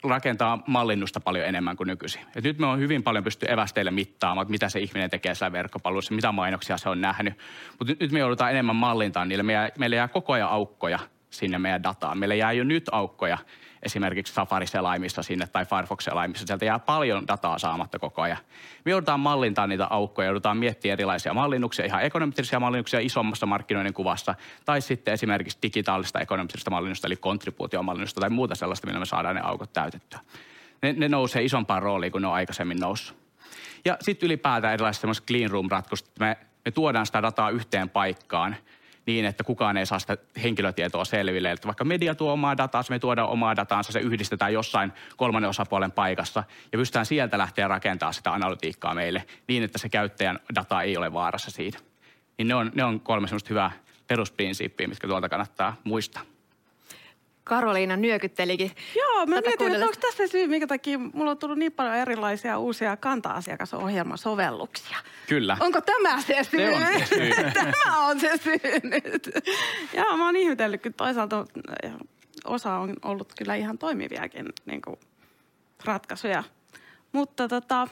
rakentaa 0.04 0.64
mallinnusta 0.68 1.20
paljon 1.20 1.46
enemmän 1.46 1.78
kuin 1.78 1.88
nykyisin. 1.88 2.22
Et 2.36 2.44
nyt 2.44 2.60
me 2.60 2.66
on 2.66 2.80
hyvin 2.80 3.04
paljon 3.04 3.24
pysty 3.24 3.46
evästeille 3.50 3.92
mittaamaan, 3.92 4.44
että 4.44 4.52
mitä 4.52 4.70
se 4.70 4.80
ihminen 4.80 5.10
tekee 5.10 5.36
siellä 5.36 5.52
verkkopalvelussa, 5.52 6.14
mitä 6.14 6.32
mainoksia 6.32 6.78
se 6.78 6.90
on 6.90 7.02
nähnyt. 7.02 7.34
Mutta 7.80 7.94
nyt, 8.00 8.12
me 8.12 8.20
joudutaan 8.20 8.52
enemmän 8.52 8.76
mallintaan 8.76 9.30
niille. 9.30 9.44
Meillä, 9.44 9.70
meillä 9.78 9.96
jää 9.96 10.08
koko 10.08 10.34
ajan 10.34 10.50
aukkoja 10.50 11.00
sinne 11.30 11.60
meidän 11.60 11.84
dataan. 11.84 12.18
Meillä 12.18 12.36
jää 12.36 12.52
jo 12.52 12.64
nyt 12.64 12.90
aukkoja 12.92 13.38
esimerkiksi 13.86 14.34
Safari-selaimissa 14.34 15.24
sinne 15.24 15.48
tai 15.48 15.66
Firefox-selaimissa. 15.66 16.48
Sieltä 16.48 16.66
jää 16.66 16.80
paljon 16.80 17.28
dataa 17.28 17.60
saamatta 17.60 18.00
koko 18.00 18.22
ajan. 18.22 18.38
Me 18.86 18.92
joudutaan 18.92 19.20
mallintaa 19.20 19.68
niitä 19.68 19.86
aukkoja, 19.86 20.26
joudutaan 20.26 20.58
miettiä 20.58 20.94
erilaisia 20.94 21.34
mallinnuksia, 21.34 21.86
ihan 21.86 22.04
ekonometrisia 22.04 22.60
mallinnuksia 22.60 23.00
isommassa 23.00 23.46
markkinoiden 23.46 23.94
kuvassa, 23.94 24.36
tai 24.66 24.82
sitten 24.82 25.14
esimerkiksi 25.14 25.58
digitaalista 25.62 26.20
ekonometrista 26.20 26.72
mallinnusta, 26.72 27.08
eli 27.08 27.16
kontribuutiomallinnusta 27.16 28.22
tai 28.22 28.30
muuta 28.30 28.56
sellaista, 28.56 28.88
millä 28.88 29.00
me 29.00 29.06
saadaan 29.06 29.36
ne 29.36 29.42
aukot 29.42 29.74
täytettyä. 29.74 30.20
Ne, 30.82 30.94
ne 30.94 31.10
nousee 31.10 31.44
isompaan 31.44 31.84
rooliin 31.84 32.12
kuin 32.12 32.22
ne 32.22 32.28
on 32.28 32.34
aikaisemmin 32.34 32.80
noussut. 32.80 33.18
Ja 33.86 33.98
sitten 34.02 34.28
ylipäätään 34.28 34.74
erilaiset 34.74 35.26
clean 35.28 35.52
room-ratkaisut, 35.52 36.10
me, 36.20 36.38
me 36.66 36.72
tuodaan 36.72 37.06
sitä 37.06 37.22
dataa 37.22 37.50
yhteen 37.50 37.90
paikkaan– 37.90 38.56
niin, 39.06 39.26
että 39.26 39.44
kukaan 39.44 39.78
ei 39.78 39.86
saa 39.86 40.00
sitä 40.00 40.18
henkilötietoa 40.44 41.06
selville. 41.06 41.52
Että 41.52 41.68
vaikka 41.68 41.84
media 41.84 42.16
tuo 42.16 42.34
omaa 42.34 42.58
dataa, 42.58 42.84
me 42.90 43.00
tuodaan 43.00 43.30
omaa 43.30 43.56
dataansa, 43.56 43.92
se 43.92 44.00
yhdistetään 44.00 44.54
jossain 44.54 44.94
kolmannen 45.18 45.50
osapuolen 45.50 45.92
paikassa 45.92 46.44
ja 46.72 46.78
pystytään 46.78 47.06
sieltä 47.06 47.38
lähteä 47.38 47.68
rakentamaan 47.68 48.14
sitä 48.14 48.34
analytiikkaa 48.34 48.94
meille 48.94 49.26
niin, 49.48 49.64
että 49.64 49.78
se 49.78 49.90
käyttäjän 49.90 50.40
data 50.56 50.82
ei 50.82 50.98
ole 50.98 51.14
vaarassa 51.14 51.52
siitä. 51.52 51.80
Niin 52.38 52.48
ne 52.48 52.56
on, 52.56 52.72
ne 52.76 52.84
on 52.84 53.00
kolme 53.00 53.28
semmoista 53.28 53.50
hyvää 53.50 53.72
perusprinsiippiä, 54.08 54.88
mitkä 54.88 55.08
tuolta 55.08 55.30
kannattaa 55.30 55.76
muistaa. 55.84 56.35
Karoliina 57.46 57.98
nyökyttelikin. 57.98 58.72
Joo, 58.96 59.26
mä 59.26 59.42
mietin, 59.42 59.72
että 59.72 59.86
onko 59.86 59.98
tässä 60.02 60.28
syy, 60.28 60.48
minkä 60.48 60.68
takia 60.68 60.98
mulla 60.98 61.32
on 61.32 61.38
tullut 61.38 61.58
niin 61.58 61.72
paljon 61.72 61.96
erilaisia 61.96 62.58
uusia 62.58 62.98
kanta-asiakasohjelmasovelluksia. 62.98 64.98
Kyllä. 65.28 65.58
Onko 65.60 65.82
tämä 65.82 66.22
se 66.22 66.44
syy? 66.44 66.60
Se 66.60 66.76
on 66.76 67.00
se 67.00 67.06
syy. 67.06 67.30
tämä 67.54 68.08
on 68.08 68.20
se 68.20 68.38
syy 68.38 68.80
nyt. 68.84 69.30
Joo, 69.94 70.18
mä 70.18 70.26
oon 70.26 70.36
ihmetellyt, 70.36 70.82
kun 70.82 70.94
toisaalta 70.94 71.46
osa 72.46 72.76
on 72.76 72.94
ollut 73.02 73.34
kyllä 73.38 73.56
ihan 73.56 73.78
toimiviakin 73.78 74.46
niin 74.66 74.82
kuin, 74.82 75.00
ratkaisuja. 75.86 76.44
Mutta 77.12 77.48
tota, 77.48 77.88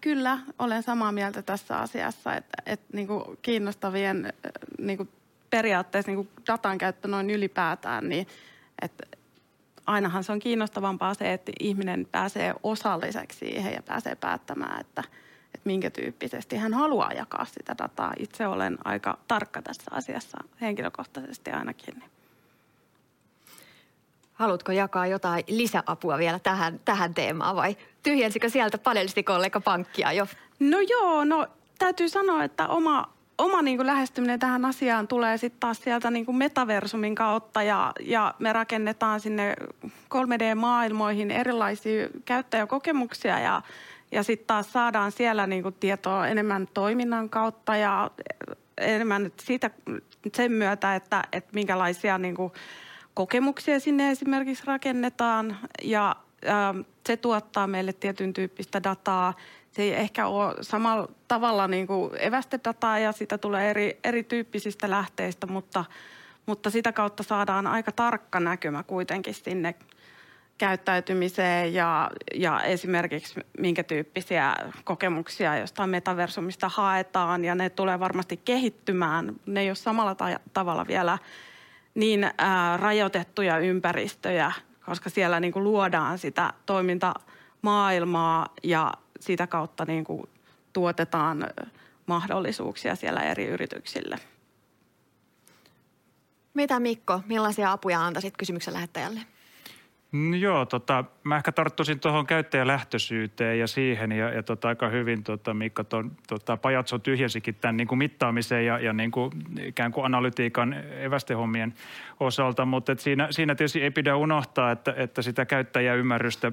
kyllä 0.00 0.38
olen 0.58 0.82
samaa 0.82 1.12
mieltä 1.12 1.42
tässä 1.42 1.78
asiassa, 1.78 2.34
että, 2.34 2.62
että 2.66 2.86
niin 2.92 3.06
kuin 3.06 3.24
kiinnostavien 3.42 4.32
niin 4.78 4.96
kuin 4.96 5.08
periaatteessa 5.56 6.10
niin 6.10 6.16
kuin 6.16 6.28
datan 6.46 6.78
käyttö 6.78 7.08
noin 7.08 7.30
ylipäätään, 7.30 8.08
niin 8.08 8.26
että 8.82 9.06
ainahan 9.86 10.24
se 10.24 10.32
on 10.32 10.38
kiinnostavampaa 10.38 11.14
se, 11.14 11.32
että 11.32 11.52
ihminen 11.60 12.08
pääsee 12.12 12.54
osalliseksi 12.62 13.38
siihen 13.38 13.72
ja 13.72 13.82
pääsee 13.82 14.14
päättämään, 14.14 14.80
että, 14.80 15.04
että 15.54 15.60
minkä 15.64 15.90
tyyppisesti 15.90 16.56
hän 16.56 16.74
haluaa 16.74 17.12
jakaa 17.12 17.44
sitä 17.44 17.74
dataa. 17.78 18.12
Itse 18.18 18.46
olen 18.46 18.78
aika 18.84 19.18
tarkka 19.28 19.62
tässä 19.62 19.90
asiassa 19.90 20.38
henkilökohtaisesti 20.60 21.50
ainakin. 21.50 21.94
Niin. 21.94 22.10
Haluatko 24.32 24.72
jakaa 24.72 25.06
jotain 25.06 25.44
lisäapua 25.48 26.18
vielä 26.18 26.38
tähän, 26.38 26.80
tähän 26.84 27.14
teemaan 27.14 27.56
vai 27.56 27.76
tyhjensikö 28.02 28.48
sieltä 28.48 28.78
panelistikollega 28.78 29.60
pankkia 29.60 30.12
jo? 30.12 30.26
No 30.60 30.80
joo, 30.80 31.24
no 31.24 31.46
täytyy 31.78 32.08
sanoa, 32.08 32.44
että 32.44 32.68
oma 32.68 33.15
oma 33.38 33.62
niin 33.62 33.76
kuin 33.76 33.86
lähestyminen 33.86 34.38
tähän 34.38 34.64
asiaan 34.64 35.08
tulee 35.08 35.38
sitten 35.38 35.60
taas 35.60 35.78
sieltä 35.82 36.10
niin 36.10 36.26
kuin 36.26 36.36
metaversumin 36.36 37.14
kautta 37.14 37.62
ja, 37.62 37.92
ja 38.00 38.34
me 38.38 38.52
rakennetaan 38.52 39.20
sinne 39.20 39.56
3D-maailmoihin 40.14 41.30
erilaisia 41.30 42.08
käyttäjäkokemuksia 42.24 43.38
ja, 43.38 43.62
ja 44.12 44.22
sitten 44.22 44.46
taas 44.46 44.72
saadaan 44.72 45.12
siellä 45.12 45.46
niin 45.46 45.62
kuin 45.62 45.74
tietoa 45.80 46.28
enemmän 46.28 46.68
toiminnan 46.74 47.30
kautta 47.30 47.76
ja 47.76 48.10
enemmän 48.78 49.32
siitä, 49.40 49.70
sen 50.34 50.52
myötä, 50.52 50.94
että, 50.94 51.24
että 51.32 51.50
minkälaisia 51.54 52.18
niin 52.18 52.34
kuin 52.34 52.52
kokemuksia 53.14 53.80
sinne 53.80 54.10
esimerkiksi 54.10 54.66
rakennetaan. 54.66 55.56
Ja 55.82 56.16
se 57.06 57.16
tuottaa 57.16 57.66
meille 57.66 57.92
tietyn 57.92 58.32
tyyppistä 58.32 58.82
dataa– 58.82 59.34
se 59.76 59.82
ei 59.82 59.94
ehkä 59.94 60.26
ole 60.26 60.54
samalla 60.60 61.08
tavalla 61.28 61.68
niin 61.68 61.86
kuin 61.86 62.10
evästedataa 62.18 62.98
ja 62.98 63.12
sitä 63.12 63.38
tulee 63.38 63.70
eri, 63.70 63.98
erityyppisistä 64.04 64.90
lähteistä, 64.90 65.46
mutta, 65.46 65.84
mutta 66.46 66.70
sitä 66.70 66.92
kautta 66.92 67.22
saadaan 67.22 67.66
aika 67.66 67.92
tarkka 67.92 68.40
näkymä 68.40 68.82
kuitenkin 68.82 69.34
sinne 69.34 69.74
käyttäytymiseen 70.58 71.74
ja, 71.74 72.10
ja 72.34 72.60
esimerkiksi 72.60 73.40
minkä 73.58 73.82
tyyppisiä 73.82 74.54
kokemuksia 74.84 75.58
jostain 75.58 75.90
metaversumista 75.90 76.68
haetaan 76.68 77.44
ja 77.44 77.54
ne 77.54 77.70
tulee 77.70 78.00
varmasti 78.00 78.36
kehittymään. 78.36 79.34
Ne 79.46 79.60
ei 79.60 79.68
ole 79.68 79.74
samalla 79.74 80.14
ta- 80.14 80.40
tavalla 80.52 80.86
vielä 80.86 81.18
niin 81.94 82.30
ää, 82.38 82.76
rajoitettuja 82.76 83.58
ympäristöjä, 83.58 84.52
koska 84.86 85.10
siellä 85.10 85.40
niin 85.40 85.52
kuin 85.52 85.64
luodaan 85.64 86.18
sitä 86.18 86.52
toimintamaailmaa 86.66 88.54
ja 88.62 88.92
sitä 89.20 89.46
kautta 89.46 89.84
niin 89.84 90.04
kuin 90.04 90.28
tuotetaan 90.76 91.46
mahdollisuuksia 92.06 92.94
siellä 92.94 93.22
eri 93.22 93.46
yrityksille. 93.46 94.16
Mitä 96.54 96.80
Mikko, 96.80 97.20
millaisia 97.26 97.72
apuja 97.72 98.06
antaisit 98.06 98.36
kysymyksen 98.36 98.74
lähettäjälle? 98.74 99.20
No 100.12 100.36
joo, 100.36 100.66
tota, 100.66 101.04
mä 101.24 101.36
ehkä 101.36 101.52
tarttuisin 101.52 102.00
tuohon 102.00 102.26
käyttäjälähtöisyyteen 102.26 103.58
ja 103.58 103.66
siihen 103.66 104.12
ja, 104.12 104.30
ja 104.30 104.42
tota, 104.42 104.68
aika 104.68 104.88
hyvin 104.88 105.22
tota, 105.22 105.54
Mikko 105.54 105.84
ton, 105.84 106.12
tota, 106.28 106.56
Pajatso 106.56 106.98
tyhjensikin 106.98 107.54
tämän 107.54 107.76
niin 107.76 107.88
kuin 107.88 107.98
mittaamisen 107.98 108.66
ja, 108.66 108.78
ja 108.78 108.92
niin 108.92 109.10
kuin, 109.10 109.32
ikään 109.64 109.92
kuin 109.92 110.04
analytiikan 110.04 110.74
evästehommien 111.00 111.74
osalta, 112.20 112.64
mutta 112.64 112.92
siinä, 112.98 113.28
siinä 113.30 113.54
tietysti 113.54 113.82
ei 113.82 113.90
pidä 113.90 114.16
unohtaa, 114.16 114.70
että, 114.70 114.94
että 114.96 115.22
sitä 115.22 115.46
käyttäjäymmärrystä 115.46 116.52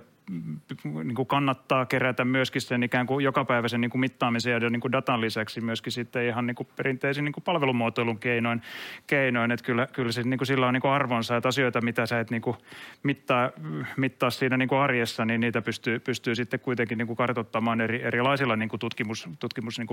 niin 0.83 1.15
kuin 1.15 1.27
kannattaa 1.27 1.85
kerätä 1.85 2.25
myöskin 2.25 2.61
sen 2.61 2.83
ikään 2.83 3.07
kuin 3.07 3.23
jokapäiväisen 3.23 3.81
niin 3.81 3.91
kuin 3.91 3.99
mittaamisen 3.99 4.63
ja 4.63 4.69
niin 4.69 4.79
kuin 4.79 4.91
datan 4.91 5.21
lisäksi 5.21 5.61
myöskin 5.61 5.91
sitten 5.91 6.25
ihan 6.25 6.47
niin 6.47 6.55
kuin 6.55 6.67
perinteisin 6.75 7.25
niin 7.25 7.33
kuin 7.33 7.43
palvelumuotoilun 7.43 8.19
keinoin. 8.19 8.61
keinoin. 9.07 9.51
Että 9.51 9.65
kyllä, 9.65 9.87
kyllä 9.87 10.11
se, 10.11 10.23
niin 10.23 10.37
kuin 10.37 10.47
sillä 10.47 10.67
on 10.67 10.73
niin 10.73 10.81
kuin 10.81 10.91
arvonsa, 10.91 11.37
että 11.37 11.49
asioita, 11.49 11.81
mitä 11.81 12.05
sä 12.05 12.19
et 12.19 12.31
niin 12.31 12.41
kuin 12.41 12.57
mittaa, 13.03 13.51
mittaa 13.97 14.29
siinä 14.29 14.57
niin 14.57 14.69
kuin 14.69 14.79
arjessa, 14.79 15.25
niin 15.25 15.41
niitä 15.41 15.61
pystyy, 15.61 15.99
pystyy 15.99 16.35
sitten 16.35 16.59
kuitenkin 16.59 16.97
niin 16.97 17.07
kuin 17.07 17.17
kartoittamaan 17.17 17.81
eri, 17.81 18.03
erilaisilla 18.03 18.55
niin 18.55 18.69
kuin 18.69 18.79
tutkimus, 18.79 19.29
tutkimus 19.39 19.79
niin 19.79 19.87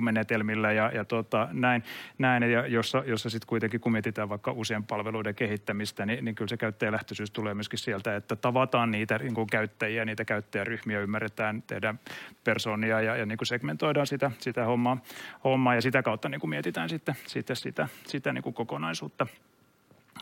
ja, 0.77 0.91
ja 0.95 1.05
tota, 1.05 1.49
näin, 1.53 1.83
näin 2.19 2.43
ja 2.43 2.67
jossa, 2.67 3.03
jossa 3.07 3.31
sitten 3.31 3.49
kuitenkin 3.49 3.81
kun 3.81 3.93
mietitään 3.93 4.29
vaikka 4.29 4.53
uusien 4.53 4.85
palveluiden 4.85 5.35
kehittämistä, 5.35 6.07
niin, 6.07 6.25
niin 6.25 6.35
kyllä 6.35 6.49
se 6.49 6.57
käyttäjälähtöisyys 6.57 7.31
tulee 7.31 7.55
myöskin 7.55 7.79
sieltä, 7.79 8.17
että 8.17 8.37
tavataan 8.37 8.91
niitä 8.91 9.19
niin 9.19 9.35
kuin 9.35 9.47
käyttäjiä, 9.47 10.05
niitä 10.05 10.20
niitä 10.21 10.29
käyttäjäryhmiä, 10.29 11.01
ymmärretään, 11.01 11.63
tehdään 11.63 12.01
persoonia 12.45 13.01
ja, 13.01 13.17
ja 13.17 13.27
niin 13.27 13.39
kuin 13.39 13.47
segmentoidaan 13.47 14.07
sitä, 14.07 14.31
sitä 14.39 14.65
hommaa, 14.65 14.97
hommaa 15.45 15.75
ja 15.75 15.83
sitä 15.83 16.03
kautta 16.03 16.29
niin 16.29 16.41
kuin 16.41 16.51
mietitään 16.51 16.89
sitten, 16.89 17.17
sitten 17.27 17.57
sitä, 17.57 17.89
sitä 18.07 18.33
niin 18.33 18.43
kuin 18.43 18.55
kokonaisuutta. 18.55 19.27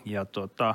Ja, 0.04 0.24
tota, 0.24 0.74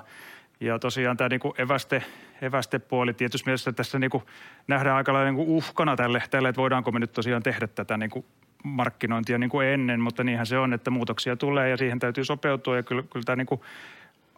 ja 0.59 0.79
tosiaan 0.79 1.17
tämä 1.17 1.29
niin 1.29 1.39
kuin 1.39 1.53
eväste, 1.57 2.03
evästepuoli 2.41 3.13
tietysti 3.13 3.45
mielessä 3.45 3.71
tässä 3.71 3.99
niin 3.99 4.09
kuin 4.09 4.23
nähdään 4.67 4.95
aika 4.95 5.13
lailla 5.13 5.31
niin 5.31 5.45
kuin 5.45 5.49
uhkana 5.49 5.95
tälle, 5.95 6.23
tälle, 6.29 6.49
että 6.49 6.61
voidaanko 6.61 6.91
me 6.91 6.99
nyt 6.99 7.11
tosiaan 7.11 7.43
tehdä 7.43 7.67
tätä 7.67 7.97
niin 7.97 8.09
kuin 8.09 8.25
markkinointia 8.63 9.37
niin 9.37 9.49
kuin 9.49 9.67
ennen, 9.67 9.99
mutta 9.99 10.23
niinhän 10.23 10.45
se 10.45 10.57
on, 10.57 10.73
että 10.73 10.91
muutoksia 10.91 11.35
tulee 11.35 11.69
ja 11.69 11.77
siihen 11.77 11.99
täytyy 11.99 12.25
sopeutua 12.25 12.75
ja 12.75 12.83
kyllä, 12.83 13.03
kyllä 13.03 13.23
tämä 13.23 13.35
niin 13.35 13.47
kuin 13.47 13.61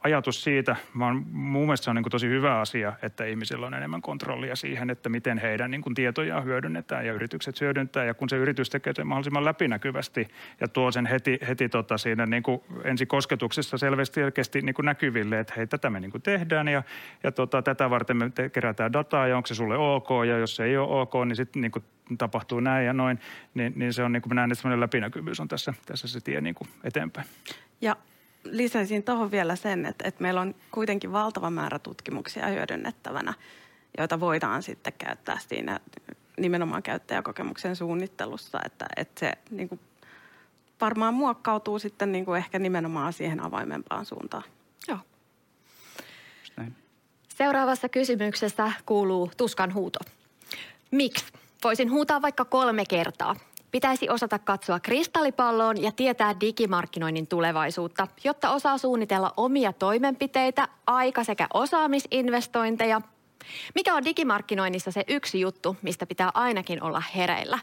ajatus 0.06 0.44
siitä, 0.44 0.76
vaan 1.00 1.26
mun 1.32 1.66
mielestä 1.66 1.84
se 1.84 1.90
on 1.90 1.96
niin 1.96 2.04
kuin 2.04 2.12
tosi 2.12 2.28
hyvä 2.28 2.60
asia, 2.60 2.94
että 3.02 3.26
ihmisillä 3.26 3.68
on 3.68 3.74
enemmän 3.74 4.02
kontrollia 4.02 4.56
siihen, 4.56 4.90
että 4.90 5.10
miten 5.10 5.38
heidän 5.38 5.72
niin 5.72 5.82
kuin 5.82 5.96
tietojaan 5.96 6.46
hyödynnetään 6.46 7.06
ja 7.06 7.14
yritykset 7.14 7.62
hyödyntää. 7.62 8.06
Ja 8.06 8.14
kun 8.14 8.30
se 8.30 8.38
yritys 8.38 8.70
tekee 8.70 8.94
sen 8.94 9.08
mahdollisimman 9.08 9.46
läpinäkyvästi 9.46 10.28
ja 10.62 10.68
tuo 10.68 10.92
sen 10.92 11.06
heti, 11.06 11.40
heti 11.48 11.70
tota 11.70 11.98
siinä 11.98 12.26
niin 12.26 12.44
kuin 12.44 12.62
ensikosketuksessa 12.84 13.78
selvästi 13.78 14.16
selkeästi 14.16 14.62
niin 14.62 14.76
kuin 14.76 14.86
näkyville, 14.86 15.40
että 15.40 15.54
hei, 15.58 15.68
tätä 15.68 15.90
me 15.90 16.00
niin 16.00 16.12
kuin 16.12 16.22
tehdään 16.22 16.68
ja, 16.68 16.84
ja 17.24 17.32
tota, 17.32 17.62
tätä 17.62 17.90
varten 17.90 18.18
me 18.18 18.30
te- 18.30 18.50
kerätään 18.50 18.94
dataa 18.94 19.28
ja 19.28 19.38
onko 19.38 19.48
se 19.48 19.56
sulle 19.56 19.78
ok 19.78 20.10
ja 20.28 20.38
jos 20.38 20.56
se 20.56 20.64
ei 20.64 20.78
ole 20.78 21.02
ok, 21.02 21.14
niin 21.26 21.36
sitten 21.36 21.62
niin 21.62 21.72
tapahtuu 22.18 22.60
näin 22.60 22.86
ja 22.86 22.94
noin, 22.94 23.20
niin, 23.54 23.74
niin 23.76 23.94
se 23.94 24.04
on 24.04 24.12
niin 24.12 24.22
kuin 24.22 24.32
mä 24.32 24.36
näen, 24.36 24.52
että 24.52 24.80
läpinäkyvyys 24.80 25.40
on 25.40 25.48
tässä, 25.48 25.74
tässä 25.86 26.08
se 26.08 26.20
tie 26.22 26.42
niin 26.42 26.56
kuin 26.56 26.70
eteenpäin. 26.84 27.28
Ja 27.82 27.96
lisäisin 28.46 29.04
tuohon 29.04 29.32
vielä 29.32 29.56
sen, 29.56 29.86
että, 29.86 30.08
että 30.08 30.22
meillä 30.22 30.42
on 30.42 30.56
kuitenkin 30.72 31.12
valtava 31.12 31.50
määrä 31.50 31.80
tutkimuksia 31.80 32.48
hyödynnettävänä, 32.48 33.34
joita 33.98 34.20
voidaan 34.20 34.64
sitten 34.64 34.94
käyttää 34.98 35.38
siinä 35.48 35.80
nimenomaan 36.40 36.84
käyttäjäkokemuksen 36.84 37.76
suunnittelussa, 37.76 38.60
että, 38.66 38.86
että 38.96 39.20
se 39.20 39.34
niin 39.52 39.70
kuin 39.70 39.80
varmaan 40.82 41.14
muokkautuu 41.14 41.80
sitten 41.80 42.12
niin 42.12 42.26
kuin 42.26 42.38
ehkä 42.38 42.60
nimenomaan 42.60 43.14
siihen 43.14 43.40
avoimempaan 43.40 44.06
suuntaan. 44.06 44.44
Joo. 44.88 45.00
Seuraavassa 47.36 47.90
kysymyksessä 47.90 48.72
kuuluu 48.86 49.32
tuskan 49.38 49.74
huuto. 49.74 50.00
Miksi? 50.92 51.26
Voisin 51.64 51.92
huutaa 51.92 52.22
vaikka 52.22 52.46
kolme 52.46 52.84
kertaa. 52.90 53.36
Pitäisi 53.76 54.10
osata 54.10 54.40
katsoa 54.40 54.80
kristallipalloon 54.80 55.82
ja 55.82 55.92
tietää 55.92 56.36
digimarkkinoinnin 56.42 57.28
tulevaisuutta, 57.28 58.08
jotta 58.24 58.52
osaa 58.52 58.78
suunnitella 58.78 59.34
omia 59.38 59.74
toimenpiteitä, 59.74 60.68
aika- 60.88 61.24
sekä 61.24 61.48
osaamisinvestointeja. 61.54 63.02
Mikä 63.76 63.94
on 63.94 64.06
digimarkkinoinnissa 64.06 64.92
se 64.92 65.04
yksi 65.08 65.40
juttu, 65.40 65.78
mistä 65.82 66.06
pitää 66.06 66.32
ainakin 66.34 66.84
olla 66.84 67.04
hereillä? 67.16 67.60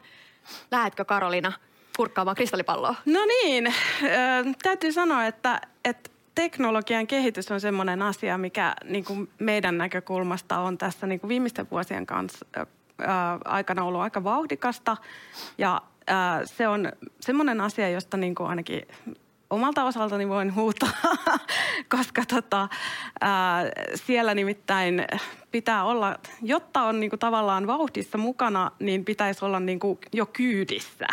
Lähetkö 0.70 1.04
Karolina 1.04 1.52
kurkkaamaan 1.96 2.34
kristallipalloa? 2.34 2.94
No 3.06 3.20
niin, 3.24 3.66
äh, 3.66 3.74
täytyy 4.62 4.92
sanoa, 4.92 5.26
että, 5.26 5.60
että 5.84 6.10
teknologian 6.34 7.06
kehitys 7.06 7.50
on 7.50 7.60
sellainen 7.60 8.02
asia, 8.02 8.38
mikä 8.38 8.74
niin 8.84 9.04
kuin 9.04 9.30
meidän 9.38 9.78
näkökulmasta 9.78 10.58
on 10.58 10.78
tässä 10.78 11.06
niin 11.06 11.20
kuin 11.20 11.28
viimeisten 11.28 11.70
vuosien 11.70 12.06
kanssa 12.06 12.46
aikana 13.44 13.84
ollut 13.84 14.00
aika 14.00 14.24
vauhdikasta. 14.24 14.96
Ja 15.58 15.80
äh, 16.10 16.40
se 16.44 16.68
on 16.68 16.92
semmoinen 17.20 17.60
asia, 17.60 17.88
josta 17.88 18.16
niin 18.16 18.34
kuin 18.34 18.48
ainakin 18.48 18.82
omalta 19.50 19.84
osaltani 19.84 20.28
voin 20.28 20.54
huutaa, 20.54 20.90
koska 21.96 22.22
tota, 22.28 22.68
ää, 23.20 23.64
siellä 23.94 24.34
nimittäin 24.34 25.04
pitää 25.50 25.84
olla, 25.84 26.18
jotta 26.42 26.82
on 26.82 27.00
niinku 27.00 27.16
tavallaan 27.16 27.66
vauhdissa 27.66 28.18
mukana, 28.18 28.70
niin 28.78 29.04
pitäisi 29.04 29.44
olla 29.44 29.60
niinku 29.60 29.98
jo 30.12 30.26
kyydissä 30.26 31.06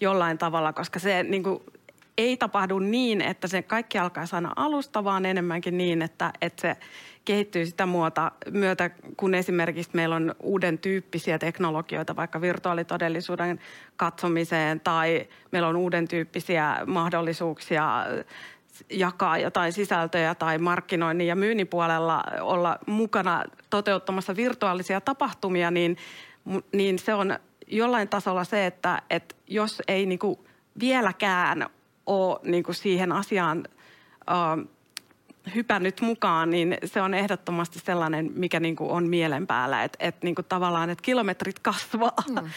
jollain 0.00 0.38
tavalla, 0.38 0.72
koska 0.72 0.98
se 0.98 1.22
niinku 1.22 1.64
ei 2.18 2.36
tapahdu 2.36 2.78
niin, 2.78 3.20
että 3.20 3.48
se 3.48 3.62
kaikki 3.62 3.98
alkaa 3.98 4.26
sana 4.26 4.52
alusta, 4.56 5.04
vaan 5.04 5.26
enemmänkin 5.26 5.78
niin, 5.78 6.02
että, 6.02 6.32
että 6.40 6.62
se 6.62 6.76
kehittyy 7.24 7.66
sitä 7.66 7.86
muuta 7.86 8.32
myötä, 8.50 8.90
kun 9.16 9.34
esimerkiksi 9.34 9.90
meillä 9.94 10.16
on 10.16 10.34
uuden 10.40 10.78
tyyppisiä 10.78 11.38
teknologioita, 11.38 12.16
vaikka 12.16 12.40
virtuaalitodellisuuden 12.40 13.60
katsomiseen 13.96 14.80
tai 14.80 15.28
meillä 15.52 15.68
on 15.68 15.76
uuden 15.76 16.08
tyyppisiä 16.08 16.76
mahdollisuuksia 16.86 18.06
jakaa 18.90 19.38
jotain 19.38 19.72
sisältöjä 19.72 20.34
tai 20.34 20.58
markkinoinnin 20.58 21.26
ja 21.26 21.36
myynnin 21.36 21.68
puolella 21.68 22.24
olla 22.40 22.78
mukana 22.86 23.44
toteuttamassa 23.70 24.36
virtuaalisia 24.36 25.00
tapahtumia, 25.00 25.70
niin, 25.70 25.96
niin 26.72 26.98
se 26.98 27.14
on 27.14 27.38
jollain 27.66 28.08
tasolla 28.08 28.44
se, 28.44 28.66
että, 28.66 29.02
että 29.10 29.34
jos 29.46 29.82
ei 29.88 30.06
niin 30.06 30.18
kuin 30.18 30.38
vieläkään 30.80 31.66
ole 32.06 32.40
niin 32.42 32.64
kuin 32.64 32.74
siihen 32.74 33.12
asiaan 33.12 33.64
hypännyt 35.54 36.00
mukaan, 36.00 36.50
niin 36.50 36.78
se 36.84 37.02
on 37.02 37.14
ehdottomasti 37.14 37.78
sellainen, 37.78 38.30
mikä 38.34 38.60
niin 38.60 38.76
kuin 38.76 38.90
on 38.90 39.08
mielen 39.08 39.46
päällä, 39.46 39.84
että 39.84 39.98
et 40.00 40.22
niin 40.22 40.34
kuin 40.34 40.46
tavallaan, 40.48 40.90
että 40.90 41.02
kilometrit 41.02 41.58
kasvaa. 41.58 42.12
Mm. 42.28 42.50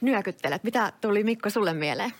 Nyökyttelet. 0.00 0.64
Mitä 0.64 0.92
tuli 1.00 1.24
Mikko 1.24 1.50
sulle 1.50 1.74
mieleen? 1.74 2.12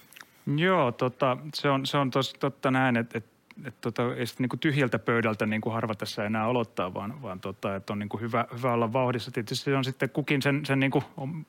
Joo, 0.57 0.93
tota, 0.93 1.37
se 1.55 1.71
on, 1.71 1.87
se 1.87 1.99
on 1.99 2.11
tos, 2.11 2.35
totta 2.41 2.71
näin, 2.71 2.97
että 2.97 3.19
et, 3.19 3.25
et, 3.65 3.81
tota, 3.81 4.15
ei 4.15 4.27
sitten 4.27 4.45
niinku 4.45 4.57
tyhjältä 4.57 4.99
pöydältä 4.99 5.47
niinku 5.47 5.71
harva 5.71 5.95
tässä 5.95 6.25
enää 6.25 6.45
aloittaa, 6.45 6.95
vaan, 6.95 7.23
vaan 7.23 7.41
tota, 7.41 7.77
että 7.77 7.93
on 7.93 7.99
niinku 7.99 8.19
hyvä, 8.19 8.45
hyvä 8.57 8.73
olla 8.73 8.93
vauhdissa. 8.93 9.31
Tietysti 9.31 9.65
se 9.65 9.77
on 9.77 9.85
sitten 9.85 10.11
kukin 10.11 10.43
sen, 10.43 10.67
sen 10.67 10.81
niinku 10.81 11.03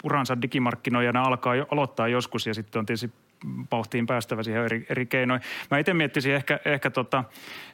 uransa 0.03 0.41
digimarkkinoijana 0.41 1.23
alkaa 1.23 1.55
jo, 1.55 1.65
aloittaa 1.71 2.07
joskus 2.07 2.47
ja 2.47 2.53
sitten 2.53 2.79
on 2.79 2.85
tietysti 2.85 3.11
vauhtiin 3.71 4.07
päästävä 4.07 4.43
siihen 4.43 4.65
eri, 4.65 4.85
eri 4.89 5.05
keinoin. 5.05 5.41
Mä 5.71 5.77
itse 5.77 5.93
miettisin 5.93 6.33
ehkä, 6.33 6.59
ehkä 6.65 6.89
tota, 6.89 7.23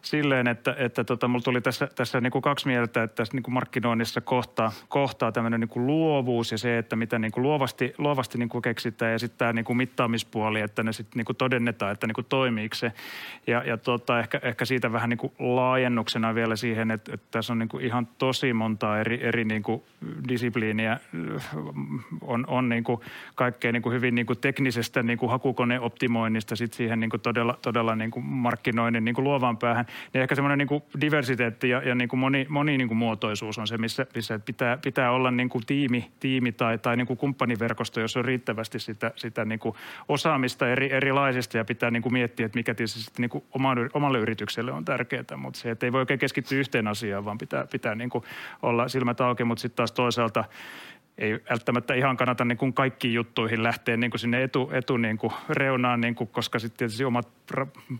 silleen, 0.02 0.48
että, 0.48 0.76
että 0.78 1.04
tota, 1.04 1.28
mulla 1.28 1.44
tuli 1.44 1.62
tässä, 1.62 1.88
tässä 1.96 2.22
niin 2.22 2.32
kuin 2.32 2.42
kaksi 2.42 2.68
mieltä, 2.68 3.04
että 3.04 3.16
tässä 3.16 3.34
niin 3.34 3.44
kuin 3.44 3.54
markkinoinnissa 3.54 4.22
kohtaa, 4.22 4.72
kohtaa 4.88 5.32
tämmöinen 5.32 5.60
niin 5.60 5.70
kuin 5.70 5.88
luovuus 5.88 6.52
ja 6.52 6.58
se, 6.58 6.78
että 6.78 6.96
mitä 6.96 7.20
niin 7.20 7.32
kuin 7.32 7.44
luovasti, 7.44 7.94
luovasti 7.98 8.38
niin 8.38 8.50
kuin 8.50 8.62
keksitään 8.62 9.12
ja 9.12 9.20
sitten 9.20 9.38
tämä 9.38 9.54
niin 9.54 9.66
kuin 9.66 9.78
mittaamispuoli, 9.78 10.62
että 10.62 10.84
ne 10.84 10.94
sitten 10.94 11.18
niin 11.18 11.26
kuin 11.26 11.36
todennetaan, 11.36 11.92
että 11.92 12.08
niin 12.08 12.16
kuin 12.16 12.26
toimiiko 12.30 12.76
se. 12.76 12.92
Ja, 13.48 13.64
ja 13.66 13.78
tota, 13.78 14.20
ehkä, 14.20 14.40
ehkä 14.44 14.66
siitä 14.66 14.92
vähän 14.92 15.10
niin 15.10 15.18
kuin 15.18 15.34
laajennuksena 15.40 16.36
vielä 16.36 16.56
siihen, 16.56 16.92
että, 16.92 17.14
että 17.14 17.28
tässä 17.32 17.54
on 17.54 17.60
niin 17.60 17.70
kuin 17.70 17.86
ihan 17.86 18.08
tosi 18.18 18.54
monta 18.54 19.00
eri, 19.00 19.20
eri 19.24 19.46
niin 19.46 19.64
kuin 19.64 19.84
disipliiniä 20.30 21.00
on, 22.22 22.46
on 22.48 22.70
niin 22.70 22.84
kuin 22.84 23.02
kaikkea 23.36 23.72
niin 23.72 23.82
kuin 23.82 23.94
hyvin 23.94 24.16
niin 24.16 24.26
kuin 24.26 24.40
teknisestä 24.40 25.04
niin 25.04 25.18
kuin 25.18 25.30
haku 25.30 25.54
hakukoneoptimoinnista 25.58 26.56
sit 26.56 26.74
siihen 26.74 27.00
niin 27.00 27.10
kuin 27.10 27.22
todella, 27.22 27.58
todella 27.62 27.96
niin 27.96 28.12
kuin 28.12 28.26
markkinoinnin 28.26 29.06
niin 29.06 29.16
kuin 29.16 29.26
luovaan 29.26 29.58
päähän, 29.58 29.86
niin 30.14 30.22
ehkä 30.22 30.36
semmoinen 30.36 30.58
niin 30.58 30.84
diversiteetti 31.02 31.70
ja, 31.70 31.82
ja 31.82 31.96
niin 31.96 32.10
kuin 32.10 32.20
moni, 32.20 32.46
moni 32.50 32.78
niin 32.78 32.88
kuin 32.88 32.98
muotoisuus 32.98 33.58
on 33.58 33.68
se, 33.68 33.78
missä, 33.78 34.06
missä 34.16 34.40
pitää, 34.40 34.78
pitää 34.78 35.12
olla 35.12 35.32
niin 35.32 35.50
kuin 35.50 35.66
tiimi, 35.66 36.12
tiimi 36.20 36.52
tai, 36.52 36.78
tai 36.78 36.98
niin 36.98 37.08
kuin 37.08 37.18
kumppaniverkosto, 37.18 38.00
jos 38.00 38.18
on 38.18 38.26
riittävästi 38.26 38.80
sitä, 38.80 39.12
sitä 39.16 39.46
niin 39.46 39.60
kuin 39.60 39.76
osaamista 40.08 40.70
eri, 40.70 40.92
erilaisista 40.92 41.58
ja 41.58 41.66
pitää 41.66 41.92
niin 41.92 42.04
kuin 42.04 42.14
miettiä, 42.14 42.46
että 42.46 42.58
mikä 42.58 42.74
tietysti 42.74 43.22
niin 43.22 43.30
kuin 43.30 43.44
omalle 43.94 44.20
yritykselle 44.20 44.72
on 44.72 44.86
tärkeää, 44.86 45.38
mutta 45.38 45.60
se, 45.60 45.72
että 45.72 45.86
ei 45.86 45.92
voi 45.92 46.00
oikein 46.00 46.20
keskittyä 46.20 46.60
yhteen 46.60 46.88
asiaan, 46.88 47.26
vaan 47.26 47.38
pitää, 47.38 47.68
pitää 47.72 47.96
niin 47.96 48.10
kuin 48.10 48.24
olla 48.62 48.88
silmät 48.88 49.22
auki, 49.22 49.44
mutta 49.44 49.62
sitten 49.62 49.78
taas 49.78 49.92
toisaalta 49.92 50.44
ei 51.18 51.40
välttämättä 51.50 51.94
ihan 51.94 52.18
kannata 52.18 52.46
niin 52.46 52.58
kuin 52.58 52.74
kaikkiin 52.74 53.14
juttuihin 53.14 53.64
lähteä 53.64 53.98
niin 53.98 54.12
kuin 54.12 54.20
sinne 54.20 54.44
etu, 54.44 54.70
etu 54.74 54.98
niin 54.98 55.18
kuin 55.18 55.34
reunaan, 55.50 56.02
niin 56.02 56.16
kuin, 56.16 56.28
koska 56.28 56.60
sitten 56.60 56.78
tietysti 56.78 57.06
omat 57.06 57.28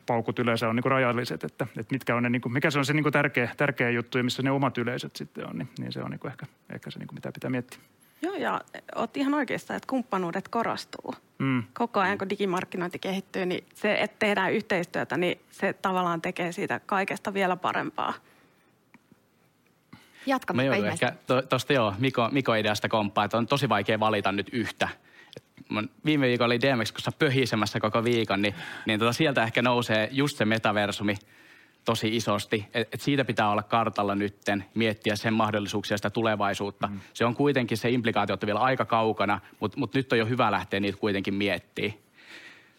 paukut 0.06 0.40
yleensä 0.40 0.70
on 0.70 0.76
niin 0.76 0.84
kuin 0.84 0.92
rajalliset, 0.92 1.44
että, 1.44 1.68
että 1.78 1.96
mitkä 1.96 2.16
on 2.16 2.24
ne, 2.24 2.30
niin 2.30 2.42
kuin, 2.42 2.54
mikä 2.54 2.72
se 2.72 2.80
on 2.80 2.86
se 2.86 2.94
niin 2.94 3.04
kuin 3.04 3.14
tärkeä, 3.14 3.50
tärkeä 3.58 3.90
juttu 3.90 4.18
ja 4.18 4.24
missä 4.24 4.44
ne 4.44 4.52
omat 4.52 4.78
yleisöt 4.78 5.16
sitten 5.16 5.50
on, 5.50 5.58
niin, 5.58 5.70
niin 5.80 5.92
se 5.92 6.04
on 6.04 6.12
niin 6.12 6.20
kuin 6.20 6.32
ehkä, 6.32 6.46
ehkä 6.74 6.92
se, 6.92 7.00
niin 7.00 7.08
kuin 7.08 7.16
mitä 7.16 7.32
pitää 7.32 7.50
miettiä. 7.50 7.80
Joo, 8.22 8.36
ja 8.36 8.62
oot 8.96 9.18
ihan 9.18 9.34
oikeassa, 9.34 9.76
että 9.76 9.88
kumppanuudet 9.90 10.48
korostuu. 10.48 11.16
Mm. 11.40 11.64
Koko 11.74 12.00
ajan, 12.00 12.18
kun 12.18 12.30
digimarkkinointi 12.30 13.00
kehittyy, 13.00 13.46
niin 13.46 13.64
se, 13.74 13.96
että 13.96 14.16
tehdään 14.20 14.54
yhteistyötä, 14.54 15.18
niin 15.18 15.40
se 15.52 15.74
tavallaan 15.74 16.22
tekee 16.22 16.52
siitä 16.52 16.80
kaikesta 16.86 17.34
vielä 17.34 17.56
parempaa. 17.56 18.14
Jatkamme 20.28 20.64
Mä 20.64 20.76
joudun 20.76 20.88
ehkä 20.88 21.14
tuosta 21.50 21.74
joo, 21.74 21.94
Miko, 21.98 22.30
Miko 22.32 22.54
ideasta 22.54 22.90
komppaa, 22.90 23.26
että 23.26 23.38
on 23.38 23.48
tosi 23.48 23.70
vaikea 23.70 24.00
valita 24.00 24.32
nyt 24.32 24.50
yhtä. 24.52 24.90
Mun 25.70 25.90
viime 26.06 26.28
viikolla 26.28 26.46
oli 26.46 26.62
DMXkossa 26.62 27.12
pöhisemässä 27.20 27.80
koko 27.80 28.04
viikon, 28.04 28.42
niin, 28.42 28.56
niin 28.86 29.00
tota 29.00 29.14
sieltä 29.14 29.44
ehkä 29.44 29.62
nousee 29.62 30.10
just 30.12 30.38
se 30.38 30.46
metaversumi 30.46 31.16
tosi 31.86 32.16
isosti. 32.16 32.66
Et, 32.74 32.94
et 32.94 33.02
siitä 33.02 33.26
pitää 33.26 33.50
olla 33.50 33.64
kartalla 33.64 34.16
nytten, 34.16 34.66
miettiä 34.74 35.16
sen 35.16 35.34
mahdollisuuksia 35.34 35.98
sitä 35.98 36.10
tulevaisuutta. 36.10 36.88
Mm. 36.88 37.00
Se 37.14 37.26
on 37.26 37.36
kuitenkin 37.36 37.78
se 37.78 37.90
implikaatio 37.90 38.38
vielä 38.46 38.60
aika 38.60 38.86
kaukana, 38.86 39.40
mutta 39.60 39.80
mut 39.80 39.94
nyt 39.94 40.12
on 40.12 40.20
jo 40.20 40.26
hyvä 40.26 40.52
lähteä 40.52 40.80
niitä 40.80 40.98
kuitenkin 40.98 41.34
miettimään. 41.34 41.94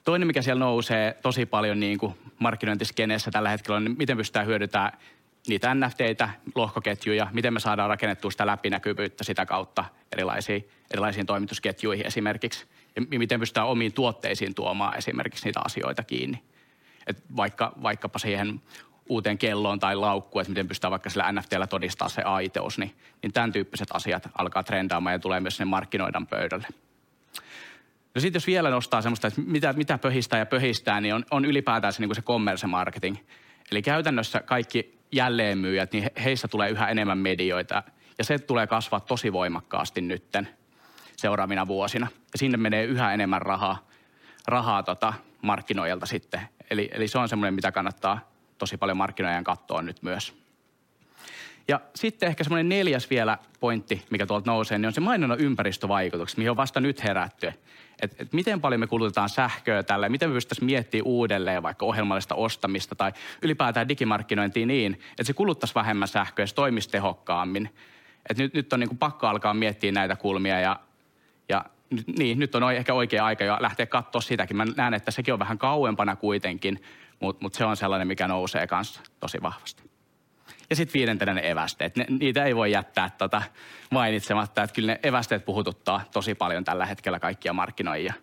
Toinen, 0.05 0.27
mikä 0.27 0.43
siellä 0.43 0.65
nousee 0.65 1.19
tosi 1.23 1.47
paljon 1.47 1.81
niin 1.81 1.99
kuin 1.99 2.15
markkinointiskeneessä 2.39 3.31
tällä 3.31 3.49
hetkellä 3.49 3.77
on, 3.77 3.85
niin 3.85 3.99
miten 3.99 4.17
pystytään 4.17 4.47
hyödyntämään 4.47 4.93
niitä 5.49 5.75
NFTitä, 5.75 6.31
lohkoketjuja, 6.55 7.27
miten 7.33 7.53
me 7.53 7.61
saadaan 7.61 7.89
rakennettua 7.89 8.31
sitä 8.31 8.47
läpinäkyvyyttä 8.47 9.25
sitä 9.25 9.47
kautta 9.47 9.85
erilaisiin, 10.13 10.69
erilaisiin 10.91 11.27
toimitusketjuihin 11.27 12.07
esimerkiksi. 12.07 12.67
Ja 12.97 13.19
miten 13.19 13.41
pystytään 13.41 13.67
omiin 13.67 13.93
tuotteisiin 13.93 14.55
tuomaan 14.55 14.99
esimerkiksi 14.99 15.45
niitä 15.45 15.61
asioita 15.65 16.05
kiinni. 16.05 16.43
Et 17.07 17.23
vaikka, 17.37 17.73
vaikkapa 17.83 18.19
siihen 18.19 18.63
uuteen 19.09 19.39
kelloon 19.39 19.81
tai 19.81 19.97
laukkuun, 19.97 20.41
että 20.41 20.51
miten 20.51 20.69
pystytään 20.69 20.91
vaikka 20.91 21.11
sillä 21.11 21.33
NFTllä 21.33 21.67
todistaa 21.67 22.09
se 22.09 22.23
aiteus, 22.23 22.79
niin, 22.79 22.95
niin 23.23 23.33
tämän 23.33 23.53
tyyppiset 23.53 23.89
asiat 23.93 24.29
alkaa 24.39 24.63
trendaamaan 24.63 25.15
ja 25.15 25.19
tulee 25.19 25.41
myös 25.41 25.57
sinne 25.57 25.71
markkinoidan 25.71 26.27
pöydälle. 26.27 26.67
No 28.15 28.21
sitten 28.21 28.37
jos 28.37 28.47
vielä 28.47 28.71
nostaa 28.71 29.03
semmoista, 29.03 29.27
että 29.27 29.41
mitä, 29.41 29.73
mitä 29.73 29.99
pöhistää 29.99 30.39
ja 30.39 30.47
pöhistää, 30.47 31.01
niin 31.01 31.15
on, 31.15 31.25
on 31.31 31.45
ylipäätään 31.45 31.93
se, 31.93 32.01
niin 32.01 32.09
kuin 32.09 32.17
se 32.17 32.23
commerce 32.23 32.67
marketing– 32.67 33.17
Eli 33.73 33.83
käytännössä 33.83 34.41
kaikki 34.41 34.99
jälleenmyyjät, 35.13 35.93
niin 35.93 36.11
heistä 36.25 36.49
tulee 36.49 36.71
yhä 36.71 36.89
enemmän 36.89 37.19
medioita. 37.19 37.83
Ja 38.19 38.25
se 38.25 38.39
tulee 38.39 38.67
kasvaa 38.67 39.01
tosi 39.01 39.33
voimakkaasti 39.33 40.01
nytten 40.01 40.49
seuraavina 41.17 41.67
vuosina. 41.67 42.07
Ja 42.33 42.39
sinne 42.39 42.57
menee 42.57 42.85
yhä 42.85 43.15
enemmän 43.15 43.43
rahaa, 43.43 43.89
rahaa 44.47 44.83
tota 44.83 45.15
markkinoilta 45.43 46.07
sitten. 46.07 46.41
Eli, 46.71 46.91
eli 46.93 47.09
se 47.09 47.19
on 47.19 47.29
semmoinen, 47.29 47.55
mitä 47.55 47.73
kannattaa 47.73 48.31
tosi 48.59 48.77
paljon 48.77 48.97
markkinoijan 48.97 49.45
katsoa 49.45 49.83
nyt 49.83 50.03
myös. 50.03 50.48
Ja 51.69 51.81
sitten 51.95 52.29
ehkä 52.29 52.45
semmoinen 52.45 52.69
neljäs 52.69 53.11
vielä 53.11 53.39
pointti, 53.61 54.05
mikä 54.11 54.27
tuolta 54.27 54.51
nousee, 54.51 54.79
niin 54.79 54.87
on 54.87 54.93
se 54.93 55.01
mainonnan 55.01 55.41
ympäristövaikutukset, 55.41 56.39
mihin 56.39 56.51
on 56.51 56.57
vasta 56.57 56.81
nyt 56.81 57.05
herätty. 57.05 57.53
Et, 58.03 58.21
et 58.21 58.33
miten 58.33 58.61
paljon 58.61 58.81
me 58.81 58.87
kulutetaan 58.87 59.29
sähköä 59.29 59.83
tällä, 59.83 60.09
miten 60.09 60.31
me 60.31 60.35
pystyttäisiin 60.35 60.67
miettimään 60.67 61.07
uudelleen 61.07 61.63
vaikka 61.63 61.87
ohjelmallista 61.87 62.35
ostamista 62.35 62.95
tai 62.95 63.13
ylipäätään 63.43 63.89
digimarkkinointia 63.89 64.67
niin, 64.67 64.93
että 65.11 65.25
se 65.25 65.33
kuluttaisi 65.33 65.75
vähemmän 65.75 66.09
sähköä 66.09 66.43
ja 66.43 66.47
se 66.47 66.55
toimisi 66.55 66.91
tehokkaammin. 66.91 67.71
Et 68.31 68.39
nyt, 68.39 68.55
nyt 68.55 68.73
on 68.73 68.81
niin 68.81 68.89
kuin 68.89 68.99
pakko 68.99 69.27
alkaa 69.27 69.55
miettiä 69.55 69.93
näitä 69.93 70.17
kulmia 70.17 70.61
ja, 70.61 70.81
ja 71.49 71.65
niin, 72.19 72.39
nyt 72.39 72.55
on 72.55 72.73
ehkä 72.73 72.95
oikea 72.95 73.25
aika 73.25 73.45
jo 73.45 73.57
lähteä 73.61 73.87
katsoa 73.87 74.21
sitäkin. 74.21 74.57
Mä 74.57 74.65
näen, 74.77 74.95
että 74.95 75.11
sekin 75.11 75.35
on 75.35 75.41
vähän 75.41 75.59
kauempana 75.59 76.17
kuitenkin, 76.17 76.83
mutta 77.21 77.43
mut 77.45 77.55
se 77.55 77.65
on 77.65 77.77
sellainen, 77.77 78.09
mikä 78.09 78.29
nousee 78.29 78.67
kanssa 78.67 79.01
tosi 79.21 79.43
vahvasti. 79.43 79.88
Ja 80.71 80.77
sitten 80.77 80.99
viidentenä 80.99 81.35
ne 81.35 81.51
evästeet. 81.51 81.97
Ne, 81.97 82.07
niitä 82.09 82.45
ei 82.45 82.57
voi 82.57 82.73
jättää 82.73 83.11
tota 83.19 83.43
mainitsematta, 83.91 84.63
että 84.63 84.75
kyllä 84.75 84.93
ne 84.93 85.01
evästeet 85.03 85.45
puhututtaa 85.45 86.05
tosi 86.13 86.35
paljon 86.35 86.65
tällä 86.65 86.87
hetkellä 86.87 87.21
kaikkia 87.21 87.53
markkinoijia. 87.53 88.15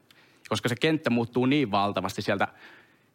Koska 0.49 0.69
se 0.69 0.75
kenttä 0.75 1.09
muuttuu 1.09 1.45
niin 1.45 1.71
valtavasti 1.71 2.21
sieltä, 2.21 2.47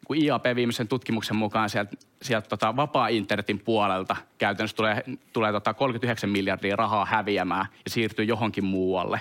kun 0.06 0.16
IAP 0.16 0.44
viimeisen 0.54 0.88
tutkimuksen 0.88 1.36
mukaan 1.36 1.70
sieltä, 1.70 1.96
sieltä 2.22 2.48
tota 2.48 2.76
vapaa-internetin 2.76 3.58
puolelta 3.58 4.16
käytännössä 4.38 4.76
tulee, 4.76 5.04
tulee 5.32 5.52
tota 5.52 5.74
39 5.74 6.30
miljardia 6.30 6.76
rahaa 6.76 7.04
häviämään 7.04 7.66
ja 7.84 7.90
siirtyy 7.90 8.24
johonkin 8.24 8.64
muualle 8.64 9.20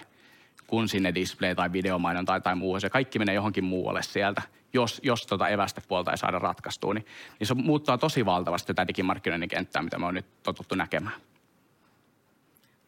kuin 0.69 0.89
sinne 0.89 1.11
display- 1.11 1.55
tai 1.55 1.71
videomainontaan 1.71 2.41
tai 2.41 2.55
muuhun. 2.55 2.81
Se 2.81 2.89
kaikki 2.89 3.19
menee 3.19 3.35
johonkin 3.35 3.63
muualle 3.63 4.03
sieltä 4.03 4.41
jos, 4.73 4.99
jos 5.03 5.25
tota 5.25 5.49
evästepuolta 5.49 6.11
ei 6.11 6.17
saada 6.17 6.39
ratkaistua, 6.39 6.93
niin, 6.93 7.05
niin 7.39 7.47
se 7.47 7.53
muuttaa 7.53 7.97
tosi 7.97 8.25
valtavasti 8.25 8.67
tätä 8.67 8.87
digimarkkinoinnin 8.87 9.49
kenttää, 9.49 9.81
mitä 9.81 9.99
me 9.99 10.05
on 10.05 10.13
nyt 10.13 10.25
totuttu 10.43 10.75
näkemään. 10.75 11.15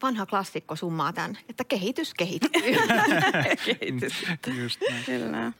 Vanha 0.02 0.26
klassikko 0.26 0.76
summaa 0.76 1.12
tämän, 1.12 1.38
että 1.48 1.64
kehitys 1.64 2.14
kehittyy. 2.14 2.62
kehitys. 3.66 4.26
Just 4.58 4.80
Kyllä. 5.06 5.52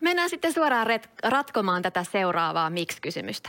Mennään 0.00 0.30
sitten 0.30 0.52
suoraan 0.52 0.86
ret- 0.86 1.30
ratkomaan 1.30 1.82
tätä 1.82 2.04
seuraavaa 2.04 2.70
miksi-kysymystä. 2.70 3.48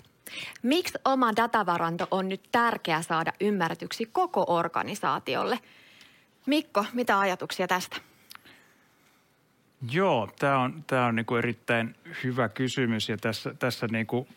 Miksi 0.64 0.98
oma 1.06 1.36
datavaranto 1.36 2.08
on 2.12 2.30
nyt 2.30 2.42
tärkeää 2.52 3.02
saada 3.02 3.34
ymmärretyksi 3.40 4.06
koko 4.06 4.46
organisaatiolle? 4.48 5.60
Mikko, 6.48 6.86
mitä 6.94 7.20
ajatuksia 7.20 7.68
tästä? 7.68 7.98
Joo, 9.92 10.30
tämä 10.40 10.60
on, 10.60 10.84
tää 10.88 11.06
on 11.06 11.16
niinku 11.16 11.36
erittäin 11.36 11.96
hyvä 12.24 12.50
kysymys 12.50 13.10
ja 13.10 13.18
tässä, 13.18 13.54
tässä 13.60 13.88
niinku 13.92 14.28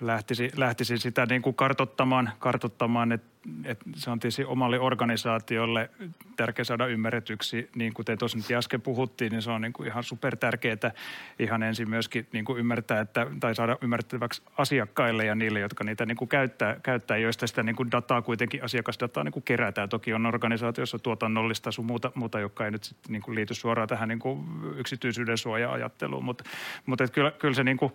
lähtisi, 0.00 0.50
lähtisi 0.56 0.98
sitä 0.98 1.26
niinku 1.26 1.52
kartottamaan, 1.52 2.32
kartottamaan 2.38 3.12
että 3.12 3.38
et 3.64 3.80
se 3.96 4.10
on 4.10 4.20
tietysti 4.20 4.44
omalle 4.44 4.80
organisaatiolle 4.80 5.90
tärkeä 6.36 6.64
saada 6.64 6.86
ymmärretyksi. 6.86 7.70
Niin 7.76 7.94
kuten 7.94 8.18
tuossa 8.18 8.38
nyt 8.38 8.50
äsken 8.50 8.80
puhuttiin, 8.80 9.32
niin 9.32 9.42
se 9.42 9.50
on 9.50 9.60
niinku 9.60 9.84
ihan 9.84 10.04
super 10.04 10.36
tärkeää 10.36 10.92
ihan 11.38 11.62
ensin 11.62 11.90
myöskin 11.90 12.26
niinku 12.32 12.56
ymmärtää, 12.56 13.00
että, 13.00 13.26
tai 13.40 13.54
saada 13.54 13.76
ymmärrettäväksi 13.82 14.42
asiakkaille 14.58 15.24
ja 15.24 15.34
niille, 15.34 15.60
jotka 15.60 15.84
niitä 15.84 16.06
niinku 16.06 16.26
käyttää, 16.26 16.76
käyttää, 16.82 17.16
joista 17.16 17.46
sitä 17.46 17.62
niinku 17.62 17.90
dataa 17.90 18.22
kuitenkin, 18.22 18.64
asiakasdataa 18.64 19.24
niinku 19.24 19.40
kerätään. 19.40 19.88
Toki 19.88 20.14
on 20.14 20.26
organisaatiossa 20.26 20.98
tuotannollista 20.98 21.72
sun 21.72 21.86
muuta, 21.86 22.12
muuta 22.14 22.40
joka 22.40 22.64
ei 22.64 22.70
nyt 22.70 22.84
sit 22.84 22.98
niinku 23.08 23.34
liity 23.34 23.54
suoraan 23.54 23.88
tähän 23.88 24.08
niinku 24.08 24.44
yksityisyyden 24.76 25.38
suoja-ajatteluun, 25.38 26.24
mutta, 26.24 26.44
mutta 26.86 27.08
kyllä, 27.08 27.30
kyllä 27.30 27.54
se 27.54 27.64
niinku, 27.64 27.92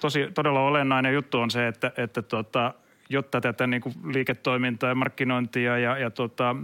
tosi, 0.00 0.28
todella 0.34 0.60
olennainen 0.60 1.14
juttu 1.14 1.38
on 1.38 1.50
se, 1.50 1.68
että, 1.68 1.92
että 1.96 2.22
tota, 2.22 2.74
jotta 3.08 3.40
tätä 3.40 3.66
niin 3.66 3.80
kuin 3.80 3.94
liiketoimintaa 4.04 4.88
ja 4.88 4.94
markkinointia 4.94 5.78
ja, 5.78 5.98
ja 5.98 6.10
tota, 6.10 6.56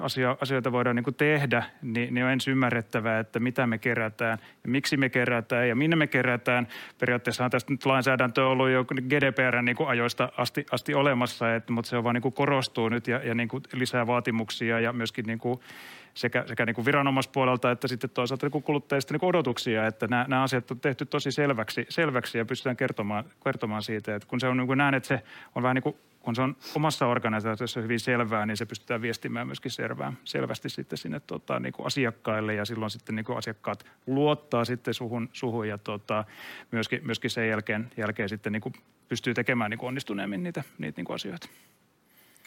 asia, 0.00 0.36
asioita 0.40 0.72
voidaan 0.72 0.96
niin 0.96 1.04
kuin 1.04 1.14
tehdä, 1.14 1.62
niin, 1.82 2.14
niin 2.14 2.24
on 2.24 2.30
ensin 2.30 2.50
ymmärrettävää, 2.50 3.18
että 3.18 3.40
mitä 3.40 3.66
me 3.66 3.78
kerätään 3.78 4.38
ja 4.64 4.70
miksi 4.70 4.96
me 4.96 5.08
kerätään 5.08 5.68
ja 5.68 5.76
minne 5.76 5.96
me 5.96 6.06
kerätään. 6.06 6.68
Periaatteessa 6.98 7.44
on 7.44 7.50
tästä 7.50 7.72
nyt 7.72 7.86
lainsäädäntö 7.86 8.46
ollut 8.46 8.70
jo 8.70 8.84
GDPR 8.84 9.62
niin 9.62 9.76
ajoista 9.86 10.32
asti, 10.36 10.66
asti 10.70 10.94
olemassa, 10.94 11.54
että, 11.54 11.72
mutta 11.72 11.88
se 11.88 11.96
on 11.96 12.04
vaan 12.04 12.14
niin 12.14 12.22
kuin 12.22 12.34
korostuu 12.34 12.88
nyt 12.88 13.08
ja, 13.08 13.20
ja 13.24 13.34
niin 13.34 13.48
kuin 13.48 13.62
lisää 13.72 14.06
vaatimuksia 14.06 14.80
ja 14.80 14.92
myöskin 14.92 15.26
niin 15.26 15.38
kuin 15.38 15.60
sekä, 16.14 16.44
sekä 16.46 16.66
niin 16.66 16.74
kuin 16.74 16.84
viranomaispuolelta 16.84 17.70
että 17.70 17.88
sitten 17.88 18.10
toisaalta 18.10 18.48
niin 18.52 18.62
kuluttajista 18.62 19.14
niin 19.14 19.24
odotuksia, 19.24 19.86
että 19.86 20.06
nämä, 20.06 20.24
nämä 20.28 20.42
asiat 20.42 20.70
on 20.70 20.80
tehty 20.80 21.06
tosi 21.06 21.32
selväksi, 21.32 21.86
selväksi 21.88 22.38
ja 22.38 22.44
pystytään 22.44 22.76
kertomaan, 22.76 23.24
kertomaan 23.44 23.82
siitä, 23.82 24.14
että 24.14 24.28
kun 24.28 24.40
se 24.40 24.48
on 24.48 24.56
niin 24.56 24.66
kuin 24.66 24.78
näen, 24.78 24.94
että 24.94 25.08
se 25.08 25.22
on 25.54 25.62
vähän 25.62 25.74
niin 25.74 25.82
kuin 25.82 25.96
kun 26.22 26.34
se 26.34 26.42
on 26.42 26.56
omassa 26.74 27.06
organisaatiossa 27.06 27.80
hyvin 27.80 28.00
selvää, 28.00 28.46
niin 28.46 28.56
se 28.56 28.66
pystytään 28.66 29.02
viestimään 29.02 29.46
myöskin 29.46 29.70
selvää, 29.70 30.12
selvästi 30.24 30.68
sitten 30.68 30.98
sinne 30.98 31.20
tota, 31.20 31.60
niin 31.60 31.72
kuin 31.72 31.86
asiakkaille 31.86 32.54
ja 32.54 32.64
silloin 32.64 32.90
sitten 32.90 33.14
niin 33.16 33.24
kuin 33.24 33.38
asiakkaat 33.38 33.86
luottaa 34.06 34.64
sitten 34.64 34.94
suhun, 34.94 35.28
suhun 35.32 35.68
ja 35.68 35.78
tota, 35.78 36.24
myöskin, 36.70 37.00
myöskin 37.06 37.30
sen 37.30 37.48
jälkeen, 37.48 37.90
jälkeen 37.96 38.28
sitten 38.28 38.52
niin 38.52 38.60
kuin 38.60 38.74
pystyy 39.08 39.34
tekemään 39.34 39.70
niin 39.70 39.78
kuin 39.78 39.88
onnistuneemmin 39.88 40.42
niitä, 40.42 40.62
niitä 40.78 40.98
niin 40.98 41.04
kuin 41.04 41.14
asioita. 41.14 41.48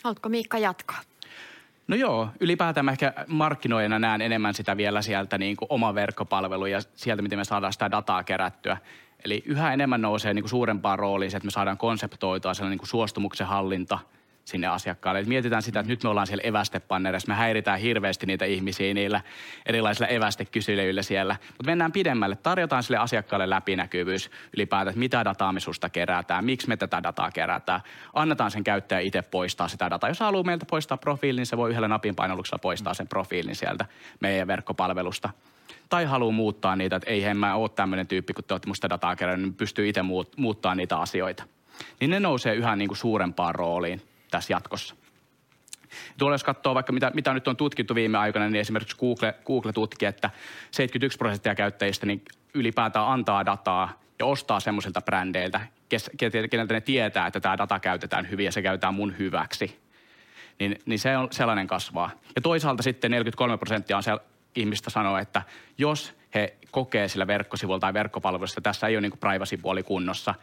Haluatko 0.04 0.30
Miikka 0.30 0.58
jatkaa? 0.58 1.02
No 1.88 1.96
joo, 1.96 2.30
ylipäätään 2.40 2.86
mä 2.86 2.92
ehkä 2.92 3.14
markkinoijana 3.28 4.00
näen 4.00 4.22
enemmän 4.22 4.54
sitä 4.54 4.78
vielä 4.78 5.02
sieltä 5.02 5.38
niin 5.38 5.58
kuin 5.58 5.68
oma 5.70 5.96
verkkopalvelu 5.96 6.66
ja 6.66 6.80
sieltä, 6.96 7.22
miten 7.22 7.40
me 7.40 7.44
saadaan 7.44 7.74
sitä 7.74 7.92
dataa 7.92 8.24
kerättyä. 8.24 8.78
Eli 9.26 9.44
yhä 9.46 9.74
enemmän 9.74 10.02
nousee 10.02 10.34
niin 10.34 10.44
kuin 10.44 10.50
suurempaan 10.50 11.00
rooliin 11.00 11.32
se, 11.32 11.38
että 11.38 11.48
me 11.48 11.52
saadaan 11.52 11.78
konseptoitua 11.78 12.54
sellainen 12.54 12.72
niin 12.72 12.80
kuin 12.80 12.90
suostumuksen 12.90 13.48
hallinta– 13.48 14.00
sinne 14.46 14.68
asiakkaalle. 14.68 15.20
Et 15.20 15.28
mietitään 15.28 15.62
sitä, 15.62 15.80
että 15.80 15.92
nyt 15.92 16.04
me 16.04 16.10
ollaan 16.10 16.28
siellä 16.28 16.42
evästepannereissa, 16.42 17.28
me 17.28 17.36
häiritään 17.36 17.80
hirveästi 17.80 18.26
niitä 18.26 18.46
ihmisiä 18.46 18.94
niillä 18.94 19.22
erilaisilla 19.66 20.08
evästekyselyillä 20.08 21.02
siellä. 21.02 21.36
Mutta 21.48 21.66
mennään 21.66 21.92
pidemmälle, 21.92 22.36
tarjotaan 22.36 22.84
sille 22.84 22.98
asiakkaalle 22.98 23.50
läpinäkyvyys 23.50 24.32
ylipäätään, 24.54 24.90
että 24.90 25.00
mitä 25.00 25.26
dataa 25.26 25.54
me 25.54 25.60
susta 25.60 25.90
kerätään, 25.90 26.46
miksi 26.46 26.68
me 26.68 26.78
tätä 26.78 27.04
dataa 27.04 27.32
kerätään. 27.32 27.82
Annetaan 28.14 28.52
sen 28.52 28.64
käyttäjä 28.64 29.00
itse 29.00 29.22
poistaa 29.22 29.68
sitä 29.68 29.90
dataa. 29.90 30.10
Jos 30.10 30.20
haluaa 30.20 30.44
meiltä 30.44 30.66
poistaa 30.66 30.98
profiilin, 30.98 31.40
niin 31.40 31.46
se 31.46 31.58
voi 31.58 31.70
yhdellä 31.70 31.88
napin 31.88 32.16
painalluksella 32.16 32.60
poistaa 32.60 32.94
sen 32.94 33.08
profiilin 33.08 33.56
sieltä 33.56 33.86
meidän 34.20 34.48
verkkopalvelusta 34.48 35.30
tai 35.90 36.06
haluaa 36.06 36.32
muuttaa 36.32 36.76
niitä, 36.76 36.96
että 36.96 37.10
ei 37.10 37.34
mä 37.34 37.56
ole 37.56 37.70
tämmöinen 37.70 38.08
tyyppi, 38.08 38.34
kun 38.34 38.44
te 38.44 38.54
olette 38.54 38.68
musta 38.68 38.90
dataa 38.90 39.16
kerännyt, 39.16 39.50
niin 39.50 39.54
pystyy 39.54 39.90
itse 39.90 40.02
muut, 40.02 40.38
muuttaa 40.38 40.76
niitä 40.76 40.98
asioita. 40.98 41.44
Niin 42.00 42.12
ne 42.12 42.20
nousee 42.20 42.56
yhä 42.56 42.76
niin 42.76 42.88
kuin 42.88 42.98
suurempaan 42.98 43.56
rooliin 43.56 44.02
tässä 44.32 44.54
jatkossa. 44.54 44.96
Tuolla 46.18 46.34
jos 46.34 46.44
katsoo 46.44 46.76
vaikka 46.76 46.94
mitä, 46.94 47.12
mitä 47.14 47.34
nyt 47.34 47.48
on 47.48 47.58
tutkittu 47.58 47.96
viime 47.96 48.18
aikoina, 48.18 48.50
niin 48.50 48.62
esimerkiksi 48.62 48.98
Google, 48.98 49.36
Google 49.46 49.74
tutki, 49.74 50.06
että 50.06 50.30
71 50.72 51.18
prosenttia 51.18 51.56
käyttäjistä 51.56 52.06
niin 52.06 52.22
ylipäätään 52.54 53.08
antaa 53.08 53.46
dataa 53.46 54.00
ja 54.20 54.26
ostaa 54.26 54.60
semmoisilta 54.60 55.02
brändeiltä, 55.02 55.62
keneltä 56.50 56.74
ne 56.74 56.82
tietää, 56.82 57.28
että 57.28 57.40
tämä 57.40 57.58
data 57.58 57.80
käytetään 57.80 58.30
hyvin 58.30 58.46
ja 58.46 58.52
se 58.52 58.62
käytetään 58.62 58.94
mun 58.94 59.18
hyväksi. 59.20 59.80
Niin, 60.60 60.80
niin 60.86 61.00
se 61.00 61.18
on 61.18 61.28
sellainen 61.32 61.68
kasvaa. 61.68 62.12
Ja 62.36 62.42
toisaalta 62.42 62.84
sitten 62.84 63.12
43 63.12 63.58
prosenttia 63.58 63.98
on 63.98 64.04
se 64.04 64.12
ihmistä 64.56 64.90
sanoo, 64.90 65.18
että 65.18 65.42
jos 65.78 66.14
he 66.36 66.56
kokee 66.72 67.08
sillä 67.08 67.28
verkkosivulla 67.28 67.80
tai 67.80 67.94
verkkopalvelussa, 67.94 68.62
tässä 68.62 68.88
ei 68.88 68.96
ole 68.96 69.02
niin 69.02 69.20
privacy-puoli 69.20 69.84
kunnossa, 69.84 70.36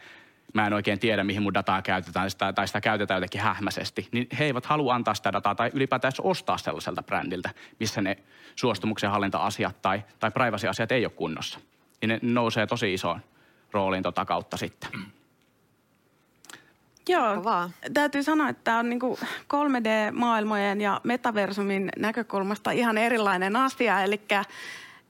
mä 0.53 0.67
en 0.67 0.73
oikein 0.73 0.99
tiedä, 0.99 1.23
mihin 1.23 1.41
mun 1.41 1.53
dataa 1.53 1.81
käytetään 1.81 2.31
sitä, 2.31 2.53
tai 2.53 2.67
sitä 2.67 2.81
käytetään 2.81 3.17
jotenkin 3.17 3.41
hähmäisesti, 3.41 4.07
niin 4.11 4.27
he 4.39 4.45
eivät 4.45 4.65
halua 4.65 4.95
antaa 4.95 5.13
sitä 5.13 5.33
dataa 5.33 5.55
tai 5.55 5.71
ylipäätään 5.73 6.13
ostaa 6.21 6.57
sellaiselta 6.57 7.03
brändiltä, 7.03 7.49
missä 7.79 8.01
ne 8.01 8.17
suostumuksen 8.55 9.11
hallinta-asiat 9.11 9.81
tai, 9.81 10.03
tai 10.19 10.31
privacy-asiat 10.31 10.91
ei 10.91 11.05
ole 11.05 11.11
kunnossa. 11.11 11.59
Niin 12.01 12.09
ne 12.09 12.19
nousee 12.21 12.67
tosi 12.67 12.93
isoon 12.93 13.21
rooliin 13.71 14.03
tota 14.03 14.25
kautta 14.25 14.57
sitten. 14.57 14.89
Joo, 17.09 17.43
täytyy 17.93 18.23
sanoa, 18.23 18.49
että 18.49 18.63
tämä 18.63 18.79
on 18.79 18.89
niinku 18.89 19.19
3D-maailmojen 19.53 20.81
ja 20.81 21.01
metaversumin 21.03 21.89
näkökulmasta 21.97 22.71
ihan 22.71 22.97
erilainen 22.97 23.55
asia. 23.55 24.01
Eli 24.03 24.21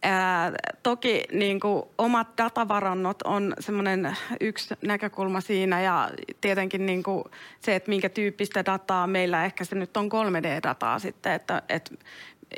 Ää, 0.05 0.51
toki 0.83 1.23
niin 1.31 1.59
kuin 1.59 1.83
omat 1.97 2.27
datavarannot 2.37 3.21
on 3.21 3.53
semmoinen 3.59 4.17
yksi 4.41 4.75
näkökulma 4.81 5.41
siinä 5.41 5.81
ja 5.81 6.09
tietenkin 6.41 6.85
niin 6.85 7.03
kuin 7.03 7.23
se, 7.61 7.75
että 7.75 7.89
minkä 7.89 8.09
tyyppistä 8.09 8.65
dataa 8.65 9.07
meillä 9.07 9.45
ehkä 9.45 9.63
se 9.63 9.75
nyt 9.75 9.97
on 9.97 10.09
3D-dataa 10.11 10.99
sitten, 10.99 11.33
että, 11.33 11.61
että 11.69 11.95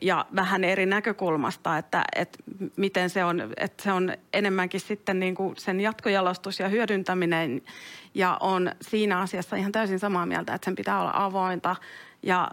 ja 0.02 0.26
vähän 0.36 0.64
eri 0.64 0.86
näkökulmasta, 0.86 1.78
että, 1.78 2.04
että 2.16 2.40
miten 2.76 3.10
se 3.10 3.24
on, 3.24 3.54
että 3.58 3.84
se 3.84 3.92
on 3.92 4.14
enemmänkin 4.34 4.80
sitten 4.80 5.20
niin 5.20 5.36
kuin 5.36 5.56
sen 5.58 5.82
jatkojalostus 5.82 6.60
ja 6.60 6.70
hyödyntäminen 6.70 7.62
ja 8.14 8.38
on 8.40 8.72
siinä 8.82 9.20
asiassa 9.20 9.56
ihan 9.56 9.72
täysin 9.72 10.00
samaa 10.00 10.26
mieltä, 10.26 10.54
että 10.54 10.66
sen 10.66 10.76
pitää 10.76 11.02
olla 11.02 11.12
avointa 11.14 11.76
ja 12.24 12.52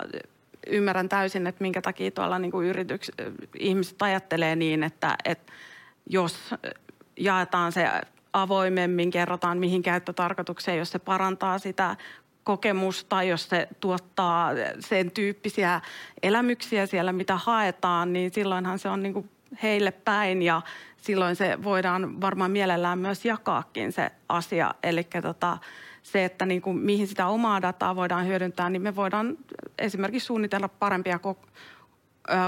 ymmärrän 0.67 1.09
täysin, 1.09 1.47
että 1.47 1.63
minkä 1.63 1.83
takia 1.83 2.11
tuolla 2.11 2.39
niin 2.39 2.51
kuin 2.51 2.67
yrityks, 2.67 3.11
ihmiset 3.59 4.03
ajattelee 4.03 4.57
niin, 4.57 4.83
että, 4.83 5.17
että 5.25 5.53
jos 6.07 6.55
jaetaan 7.17 7.73
se 7.73 7.89
avoimemmin, 8.33 9.11
kerrotaan 9.11 9.59
mihin 9.59 9.83
käyttötarkoitukseen, 9.83 10.79
jos 10.79 10.91
se 10.91 10.99
parantaa 10.99 11.59
sitä 11.59 11.97
kokemusta, 12.45 13.23
jos 13.23 13.49
se 13.49 13.69
tuottaa 13.81 14.51
sen 14.81 15.11
tyyppisiä 15.11 15.81
elämyksiä 16.23 16.87
siellä, 16.87 17.13
mitä 17.13 17.37
haetaan, 17.37 18.13
niin 18.13 18.33
silloinhan 18.33 18.79
se 18.79 18.89
on 18.89 19.03
niin 19.03 19.13
kuin 19.13 19.31
heille 19.63 19.91
päin 19.91 20.43
ja 20.43 20.63
silloin 20.97 21.37
se 21.37 21.63
voidaan 21.65 22.21
varmaan 22.21 22.51
mielellään 22.51 22.99
myös 22.99 23.25
jakaakin 23.25 23.93
se 23.93 24.11
asia. 24.29 24.75
Eli 24.83 25.07
tota, 25.23 25.59
se, 26.03 26.25
että 26.25 26.47
niin 26.47 26.63
kuin, 26.63 26.79
mihin 26.79 27.07
sitä 27.07 27.27
omaa 27.27 27.63
dataa 27.63 27.97
voidaan 27.97 28.27
hyödyntää, 28.27 28.71
niin 28.71 28.83
me 28.83 28.97
voidaan 28.97 29.39
esimerkiksi 29.79 30.27
suunnitella 30.27 30.69
parempia 30.69 31.21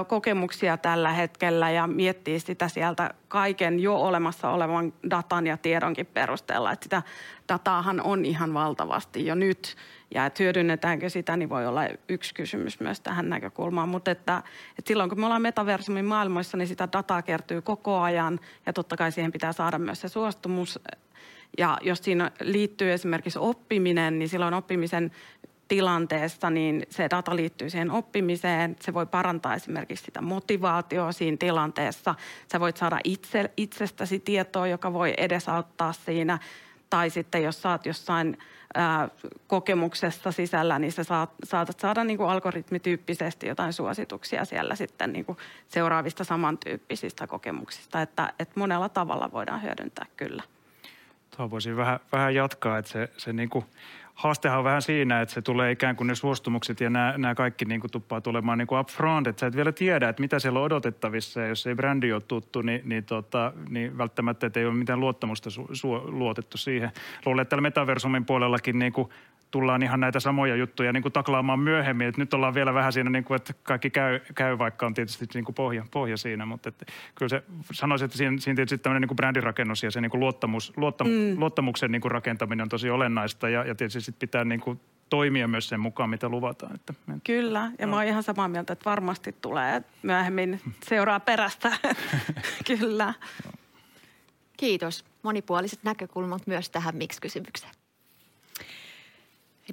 kokemuksia 0.09 0.77
tällä 0.77 1.13
hetkellä 1.13 1.71
ja 1.71 1.87
miettiä 1.87 2.39
sitä 2.39 2.69
sieltä 2.69 3.15
kaiken 3.29 3.81
jo 3.81 3.97
olemassa 3.97 4.51
olevan 4.51 4.93
datan 5.11 5.47
ja 5.47 5.57
tiedonkin 5.57 6.07
perusteella. 6.07 6.73
Että 6.73 6.85
sitä 6.85 7.03
dataahan 7.49 8.01
on 8.01 8.25
ihan 8.25 8.55
valtavasti 8.55 9.27
jo 9.27 9.35
nyt 9.35 9.77
ja 10.15 10.27
että 10.27 10.43
hyödynnetäänkö 10.43 11.09
sitä, 11.09 11.37
niin 11.37 11.49
voi 11.49 11.67
olla 11.67 11.83
yksi 12.09 12.35
kysymys 12.35 12.81
myös 12.81 13.01
tähän 13.01 13.29
näkökulmaan. 13.29 13.89
Mutta 13.89 14.11
että, 14.11 14.43
että 14.79 14.89
silloin 14.89 15.11
kun 15.11 15.21
me 15.21 15.27
ollaan 15.27 15.43
metaversumin 15.43 16.05
maailmoissa, 16.05 16.57
niin 16.57 16.69
sitä 16.69 16.89
dataa 16.93 17.23
kertyy 17.23 17.63
koko 17.63 18.01
ajan 18.01 18.41
ja 18.67 18.73
totta 18.73 18.97
kai 18.97 19.13
siihen 19.13 19.33
pitää 19.33 19.53
saada 19.53 19.79
myös 19.79 20.01
se 20.01 20.09
suostumus. 20.09 20.81
Ja 21.59 21.79
jos 21.83 21.99
siinä 21.99 22.31
liittyy 22.41 22.93
esimerkiksi 22.93 23.39
oppiminen, 23.39 24.19
niin 24.19 24.29
silloin 24.29 24.55
oppimisen 24.55 25.11
tilanteessa, 25.69 26.51
niin 26.51 26.83
se 26.91 27.09
data 27.11 27.37
liittyy 27.37 27.71
siihen 27.71 27.91
oppimiseen. 27.91 28.77
Se 28.81 28.95
voi 28.95 29.07
parantaa 29.07 29.55
esimerkiksi 29.55 30.05
sitä 30.05 30.21
motivaatioa 30.21 31.13
siinä 31.13 31.37
tilanteessa. 31.37 32.15
Sä 32.53 32.61
voit 32.61 32.77
saada 32.77 32.99
itse, 33.05 33.51
itsestäsi 33.57 34.19
tietoa, 34.19 34.67
joka 34.67 34.93
voi 34.93 35.15
edesauttaa 35.17 35.93
siinä. 35.93 36.39
Tai 36.91 37.11
sitten 37.11 37.43
jos 37.43 37.63
saat 37.63 37.87
jossain 37.87 38.39
ää, 38.75 39.09
kokemuksesta 39.47 40.33
sisällä, 40.33 40.79
niin 40.79 40.93
sä 40.93 41.05
saat, 41.05 41.31
saatat 41.45 41.81
saada 41.81 42.05
niin 42.05 42.17
kuin 42.17 42.31
algoritmityyppisesti 42.31 43.47
jotain 43.47 43.73
suosituksia 43.73 44.45
siellä 44.45 44.75
sitten 44.75 45.13
niin 45.13 45.25
kuin 45.25 45.39
seuraavista 45.69 46.25
samantyyppisistä 46.25 47.27
kokemuksista. 47.27 48.03
Että, 48.03 48.33
että 48.39 48.61
monella 48.61 48.89
tavalla 48.89 49.33
voidaan 49.33 49.63
hyödyntää 49.63 50.07
kyllä. 50.17 50.43
Tuo 51.37 51.51
voisin 51.51 51.77
vähän, 51.77 52.01
vähän 52.13 52.35
jatkaa, 52.35 52.79
että 52.79 52.91
se, 52.91 53.09
se 53.17 53.33
niin 53.33 53.49
kuin 53.49 53.65
haastehan 54.15 54.59
on 54.59 54.65
vähän 54.65 54.83
siinä, 54.83 55.21
että 55.21 55.35
se 55.35 55.43
tulee 55.43 55.73
ikään 55.73 55.97
kuin 55.97 56.07
ne 56.07 56.15
suostumukset 56.15 56.81
ja 56.81 56.91
nämä, 56.91 57.15
nämä 57.19 57.35
kaikki 57.35 57.65
niin 57.65 57.81
kuin 57.81 57.91
tuppaa 57.91 58.21
tulemaan 58.21 58.59
niin 58.59 58.67
kuin 58.67 58.81
upfront, 58.81 59.27
että 59.27 59.41
sä 59.41 59.47
et 59.47 59.57
vielä 59.57 59.73
tiedä, 59.73 60.09
että 60.09 60.23
mitä 60.23 60.39
siellä 60.39 60.59
on 60.59 60.65
odotettavissa 60.65 61.41
ja 61.41 61.47
jos 61.47 61.67
ei 61.67 61.75
brändi 61.75 62.13
ole 62.13 62.23
tuttu, 62.29 62.63
niin, 62.63 62.81
niin, 62.85 63.05
tota, 63.05 63.53
niin 63.69 63.99
välttämättä 63.99 64.51
ei 64.57 64.67
ole 64.67 64.75
mitään 64.75 65.01
luottamusta 65.01 65.51
su, 65.51 65.69
su, 65.73 65.93
luotettu 66.05 66.59
siihen. 66.59 66.93
Luulen, 67.27 67.43
että 67.43 67.51
täällä 67.51 67.63
metaversumin 67.63 68.25
puolellakin 68.25 68.79
niin 68.79 68.93
kuin 68.93 69.09
tullaan 69.55 69.83
ihan 69.83 70.01
näitä 70.01 70.21
samoja 70.21 70.57
juttuja 70.57 70.93
niin 70.93 71.03
kuin 71.03 71.13
taklaamaan 71.13 71.59
myöhemmin. 71.59 72.07
Et 72.07 72.17
nyt 72.17 72.35
ollaan 72.35 72.55
vielä 72.55 72.75
vähän 72.75 72.93
siinä, 72.93 73.11
niin 73.11 73.25
kuin, 73.25 73.37
että 73.37 73.55
kaikki 73.63 73.91
käy, 73.91 74.21
käy, 74.35 74.59
vaikka 74.59 74.87
on 74.87 74.95
tietysti 74.95 75.27
niin 75.35 75.45
kuin 75.45 75.55
pohja, 75.55 75.85
pohja 75.91 76.17
siinä. 76.17 76.47
Mutta 76.47 76.69
että, 76.69 76.87
kyllä 77.15 77.29
se, 77.29 77.43
sanoisin, 77.73 78.05
että 78.05 78.19
siinä, 78.19 78.39
siinä 78.39 78.57
tietysti 78.57 78.79
tämmöinen 78.79 79.01
niin 79.01 79.09
kuin 79.09 79.17
brändirakennus 79.17 79.83
ja 79.83 79.91
se 79.91 80.01
niin 80.01 80.11
kuin 80.11 80.21
luottamus, 80.21 80.73
luottam, 80.77 81.07
mm. 81.07 81.39
luottamuksen 81.39 81.93
niin 81.93 82.01
kuin 82.01 82.13
rakentaminen 82.13 82.63
on 82.63 82.69
tosi 82.69 82.91
olennaista. 82.91 83.49
Ja, 83.49 83.65
ja 83.65 83.75
tietysti 83.75 84.01
sit 84.01 84.19
pitää 84.19 84.45
niin 84.45 84.61
kuin 84.61 84.81
toimia 85.11 85.49
myös 85.49 85.69
sen 85.69 85.81
mukaan, 85.81 86.11
mitä 86.11 86.29
luvataan. 86.29 86.75
Että, 86.75 86.95
Kyllä, 87.25 87.71
ja 87.79 87.87
no. 87.87 87.91
mä 87.91 87.97
oon 87.97 88.07
ihan 88.07 88.23
samaa 88.23 88.49
mieltä, 88.49 88.73
että 88.73 88.91
varmasti 88.91 89.35
tulee 89.41 89.83
myöhemmin 90.03 90.61
seuraa 90.89 91.21
perästä. 91.21 91.73
Kyllä. 92.67 93.15
Kiitos. 94.57 95.05
Monipuoliset 95.23 95.81
näkökulmat 95.83 96.47
myös 96.47 96.71
tähän 96.71 96.97
miksi-kysymykseen. 96.97 97.84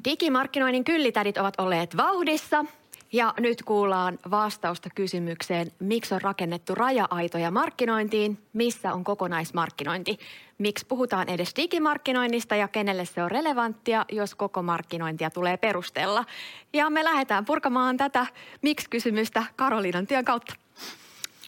Digimarkkinoinnin 0.06 0.84
kyllitädit 0.84 1.38
ovat 1.38 1.54
olleet 1.58 1.98
vauhdissa 1.98 2.66
ja 3.14 3.34
nyt 3.40 3.64
kuullaan 3.64 4.20
vastausta 4.32 4.90
kysymykseen, 4.96 5.72
miksi 5.80 6.14
on 6.14 6.22
rakennettu 6.22 6.76
raja-aitoja 6.76 7.52
markkinointiin, 7.52 8.38
missä 8.54 8.94
on 8.94 9.04
kokonaismarkkinointi. 9.04 10.20
Miksi 10.58 10.86
puhutaan 10.86 11.30
edes 11.30 11.54
digimarkkinoinnista 11.56 12.56
ja 12.56 12.68
kenelle 12.68 13.06
se 13.06 13.24
on 13.24 13.32
relevanttia, 13.32 14.06
jos 14.12 14.36
koko 14.36 14.62
markkinointia 14.62 15.30
tulee 15.30 15.58
perustella. 15.58 16.26
Ja 16.74 16.90
me 16.90 17.04
lähdetään 17.04 17.46
purkamaan 17.46 17.98
tätä 17.98 18.26
miksi-kysymystä 18.62 19.44
Karoliinan 19.56 20.08
työn 20.08 20.26
kautta. 20.26 20.56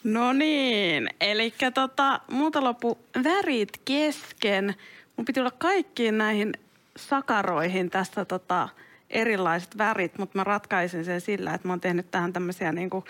No 0.04 0.32
niin, 0.32 1.08
eli 1.20 1.54
tota, 1.74 2.20
muuta 2.30 2.64
loppu 2.64 2.98
värit 3.24 3.80
kesken. 3.84 4.74
Mun 5.16 5.24
piti 5.24 5.40
olla 5.40 5.50
kaikkiin 5.50 6.18
näihin 6.18 6.52
sakaroihin 6.96 7.90
tässä 7.90 8.24
tota, 8.24 8.68
erilaiset 9.10 9.78
värit, 9.78 10.18
mutta 10.18 10.38
mä 10.38 10.44
ratkaisin 10.44 11.04
sen 11.04 11.20
sillä, 11.20 11.54
että 11.54 11.68
mä 11.68 11.72
oon 11.72 11.80
tehnyt 11.80 12.10
tähän 12.10 12.32
tämmöisiä 12.32 12.72
niin 12.72 12.90
kuin, 12.90 13.04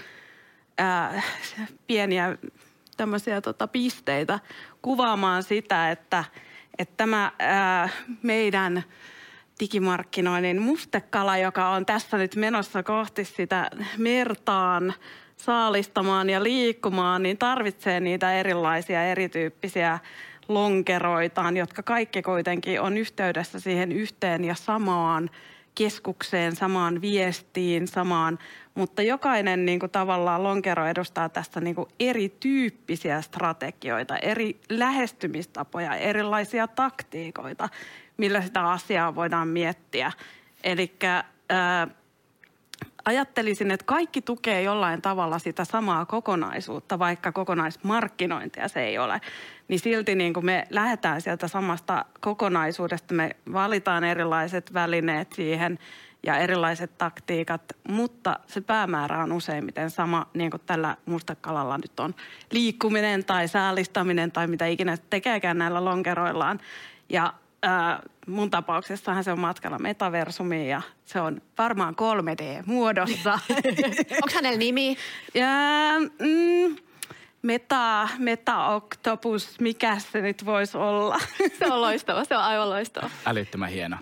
ää, 0.78 1.22
pieniä 1.86 2.38
tämmöisiä 2.96 3.40
tota, 3.40 3.66
pisteitä 3.66 4.38
kuvaamaan 4.82 5.42
sitä, 5.42 5.90
että, 5.90 6.24
että 6.78 6.94
tämä 6.96 7.32
ää, 7.38 7.88
meidän 8.22 8.84
digimarkkinoinnin 9.60 10.62
mustekala, 10.62 11.36
joka 11.36 11.68
on 11.68 11.86
tässä 11.86 12.16
nyt 12.18 12.36
menossa 12.36 12.82
kohti 12.82 13.24
sitä 13.24 13.70
mertaan 13.98 14.94
saalistamaan 15.36 16.30
ja 16.30 16.42
liikkumaan, 16.42 17.22
niin 17.22 17.38
tarvitsee 17.38 18.00
niitä 18.00 18.32
erilaisia 18.32 19.04
erityyppisiä 19.04 19.98
lonkeroitaan, 20.48 21.57
jotka 21.57 21.83
kaikki 21.83 22.22
kuitenkin 22.22 22.80
on 22.80 22.96
yhteydessä 22.96 23.61
siihen 23.61 23.92
yhteen 23.92 24.44
ja 24.44 24.54
samaan 24.54 25.30
keskukseen, 25.74 26.57
samaan 26.57 27.00
viestiin, 27.00 27.88
samaan, 27.88 28.38
mutta 28.74 29.02
jokainen 29.02 29.66
niin 29.66 29.80
kuin, 29.80 29.92
tavallaan 29.92 30.42
lonkero 30.42 30.87
edustaa 30.87 31.28
tästä 31.28 31.61
niin 31.61 31.74
kuin, 31.74 31.88
erityyppisiä 32.00 33.20
strategioita, 33.20 34.16
eri 34.16 34.61
lähestymistapoja, 34.70 35.94
erilaisia 35.94 36.68
taktiikoita, 36.68 37.68
millä 38.16 38.40
sitä 38.40 38.70
asiaa 38.70 39.14
voidaan 39.14 39.48
miettiä. 39.48 40.12
Eli 40.64 40.92
ajattelisin, 43.04 43.70
että 43.70 43.87
kaikki 43.87 44.22
tukee 44.22 44.62
jollain 44.62 45.02
tavalla 45.02 45.38
sitä 45.38 45.64
samaa 45.64 46.07
kokonaisuutta, 46.07 46.98
vaikka 46.98 47.33
kokonaismarkkinointia 47.33 48.68
se 48.68 48.85
ei 48.85 48.98
ole. 48.98 49.20
Niin 49.68 49.81
silti 49.81 50.14
niin 50.14 50.35
kuin 50.35 50.46
me 50.46 50.66
lähdetään 50.70 51.20
sieltä 51.20 51.48
samasta 51.48 52.05
kokonaisuudesta, 52.20 53.14
me 53.14 53.37
valitaan 53.53 54.05
erilaiset 54.05 54.74
välineet 54.74 55.33
siihen 55.33 55.79
ja 56.27 56.37
erilaiset 56.37 56.98
taktiikat, 56.98 57.62
mutta 57.88 58.38
se 58.46 58.61
päämäärä 58.61 59.22
on 59.22 59.33
useimmiten 59.33 59.90
sama, 59.90 60.27
niin 60.35 60.50
kuin 60.50 60.62
tällä 60.66 60.96
mustakalalla 61.07 61.79
nyt 61.79 62.00
on 62.00 62.14
liikkuminen 62.53 63.24
tai 63.24 63.48
säällistäminen 63.48 64.33
tai 64.33 64.46
mitä 64.46 64.66
ikinä 64.66 64.96
tekeekään 65.11 65.59
näillä 65.59 65.85
lonkeroillaan. 65.85 66.61
Ja 67.09 67.35
äh, 67.64 67.98
mun 68.27 68.50
tapauksessahan 68.50 69.24
se 69.24 69.33
on 69.33 69.40
matkalla 69.40 69.79
metaversumiin 69.79 70.68
ja 70.68 70.83
se 71.05 71.20
on 71.20 71.42
varmaan 71.59 71.94
3D-muodossa. 71.94 73.38
Onko 74.22 74.35
hänellä 74.35 74.59
nimi? 74.59 74.96
Ja, 75.35 75.48
mm, 76.18 76.77
Meta, 77.44 78.09
Meta 78.18 78.66
Octopus, 78.66 79.61
mikä 79.61 79.98
se 79.98 80.20
nyt 80.20 80.46
voisi 80.46 80.76
olla? 80.78 81.18
Se 81.59 81.66
on 81.66 81.80
loistava, 81.80 82.24
se 82.24 82.37
on 82.37 82.42
aivan 82.42 82.70
loistava. 82.70 83.11
Älyttömän 83.26 83.70
hieno. 83.70 83.96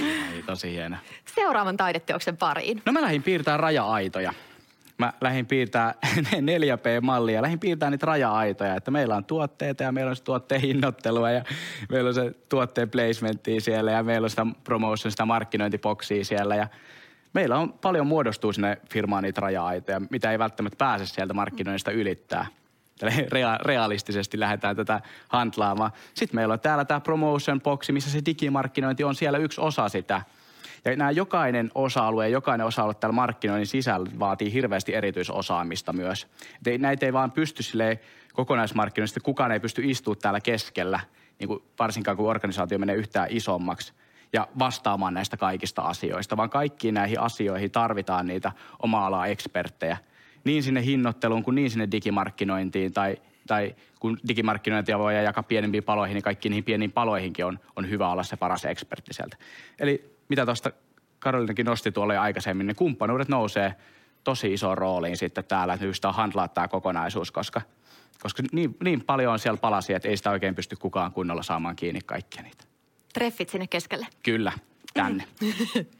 Ai, 0.00 0.42
tosi 0.46 0.72
hieno. 0.72 0.96
Seuraavan 1.34 1.76
taideteoksen 1.76 2.36
pariin. 2.36 2.82
No 2.86 2.92
mä 2.92 3.02
lähdin 3.02 3.22
piirtämään 3.22 3.60
raja-aitoja 3.60 4.32
mä 4.98 5.12
lähdin 5.20 5.46
piirtää 5.46 5.94
4P-mallia, 6.50 7.42
lähdin 7.42 7.58
piirtää 7.58 7.90
niitä 7.90 8.06
raja-aitoja, 8.06 8.74
että 8.74 8.90
meillä 8.90 9.16
on 9.16 9.24
tuotteita 9.24 9.82
ja 9.82 9.92
meillä 9.92 10.10
on 10.10 10.16
se 10.16 10.22
tuotteen 10.22 10.60
hinnoittelua 10.60 11.30
ja 11.30 11.44
meillä 11.90 12.08
on 12.08 12.14
se 12.14 12.34
tuotteen 12.48 12.90
placementtia 12.90 13.60
siellä 13.60 13.90
ja 13.90 14.02
meillä 14.02 14.24
on 14.26 14.30
sitä 14.30 14.46
promotion, 14.64 15.10
sitä 15.10 15.24
markkinointiboksia 15.24 16.24
siellä 16.24 16.56
ja 16.56 16.68
meillä 17.32 17.58
on 17.58 17.72
paljon 17.72 18.06
muodostuu 18.06 18.52
sinne 18.52 18.78
firmaan 18.90 19.22
niitä 19.22 19.40
raja-aitoja, 19.40 20.00
mitä 20.10 20.32
ei 20.32 20.38
välttämättä 20.38 20.76
pääse 20.76 21.06
sieltä 21.06 21.34
markkinoinnista 21.34 21.90
ylittää. 21.90 22.46
Rea- 23.02 23.64
realistisesti 23.64 24.40
lähdetään 24.40 24.76
tätä 24.76 25.00
handlaamaan. 25.28 25.90
Sitten 26.14 26.36
meillä 26.36 26.52
on 26.52 26.60
täällä 26.60 26.84
tämä 26.84 27.00
promotion 27.00 27.60
boxi, 27.60 27.92
missä 27.92 28.10
se 28.10 28.20
digimarkkinointi 28.26 29.04
on 29.04 29.14
siellä 29.14 29.38
yksi 29.38 29.60
osa 29.60 29.88
sitä– 29.88 30.22
Ja 30.84 30.96
nämä 30.96 31.10
jokainen 31.10 31.70
osa-alue 31.74 32.24
ja 32.24 32.32
jokainen 32.32 32.66
osa-alue 32.66 32.94
täällä 32.94 33.14
markkinoinnin 33.14 33.66
sisällä 33.66 34.10
vaatii 34.18 34.52
hirveästi 34.52 34.94
erityisosaamista 34.94 35.92
myös. 35.92 36.26
Et 36.66 36.80
näitä 36.80 37.06
ei 37.06 37.12
vaan 37.12 37.32
pysty 37.32 37.62
silleen 37.62 38.00
kokonaismarkkinoista, 38.32 39.20
kukaan 39.20 39.52
ei 39.52 39.60
pysty 39.60 39.82
istumaan 39.84 40.20
täällä 40.22 40.40
keskellä, 40.40 41.00
niin 41.38 41.48
kuin 41.48 41.62
varsinkaan 41.78 42.16
kun 42.16 42.30
organisaatio 42.30 42.78
menee 42.78 42.96
yhtään 42.96 43.28
isommaksi 43.30 43.92
ja 44.32 44.48
vastaamaan 44.58 45.14
näistä 45.14 45.36
kaikista 45.36 45.82
asioista, 45.82 46.36
vaan 46.36 46.50
kaikkiin 46.50 46.94
näihin 46.94 47.20
asioihin 47.20 47.70
tarvitaan 47.70 48.26
niitä 48.26 48.52
oma-alaa 48.82 49.26
eksperttejä. 49.26 49.96
Niin 50.44 50.62
sinne 50.62 50.84
hinnoitteluun 50.84 51.42
kuin 51.42 51.54
niin 51.54 51.70
sinne 51.70 51.88
digimarkkinointiin 51.90 52.92
tai, 52.92 53.16
tai 53.46 53.76
kun 54.00 54.18
digimarkkinointia 54.28 54.98
voi 54.98 55.24
jakaa 55.24 55.42
pienempiin 55.42 55.84
paloihin, 55.84 56.14
niin 56.14 56.22
kaikki 56.22 56.48
niihin 56.48 56.64
pieniin 56.64 56.92
paloihinkin 56.92 57.44
on, 57.44 57.58
on 57.76 57.90
hyvä 57.90 58.08
olla 58.08 58.22
se 58.22 58.36
paras 58.36 58.64
ekspertti 58.64 59.14
sieltä. 59.14 59.36
Eli 59.78 60.16
mitä 60.28 60.44
tuosta 60.44 60.70
Karolinakin 61.18 61.66
nosti 61.66 61.92
tuolla 61.92 62.14
jo 62.14 62.20
aikaisemmin, 62.20 62.66
niin 62.66 62.76
kumppanuudet 62.76 63.28
nousee 63.28 63.74
tosi 64.24 64.52
isoon 64.52 64.78
rooliin 64.78 65.16
sitten 65.16 65.44
täällä, 65.44 65.74
että 65.74 65.86
yhdistää 65.86 66.12
handlaa 66.12 66.48
tämä 66.48 66.68
kokonaisuus, 66.68 67.30
koska, 67.30 67.62
koska 68.22 68.42
niin, 68.52 68.76
niin 68.84 69.04
paljon 69.04 69.32
on 69.32 69.38
siellä 69.38 69.58
palasia, 69.58 69.96
että 69.96 70.08
ei 70.08 70.16
sitä 70.16 70.30
oikein 70.30 70.54
pysty 70.54 70.76
kukaan 70.76 71.12
kunnolla 71.12 71.42
saamaan 71.42 71.76
kiinni 71.76 72.00
kaikkia 72.06 72.42
niitä. 72.42 72.69
Treffit 73.12 73.48
sinne 73.48 73.66
keskelle. 73.66 74.06
Kyllä, 74.22 74.52
tänne. 74.94 75.24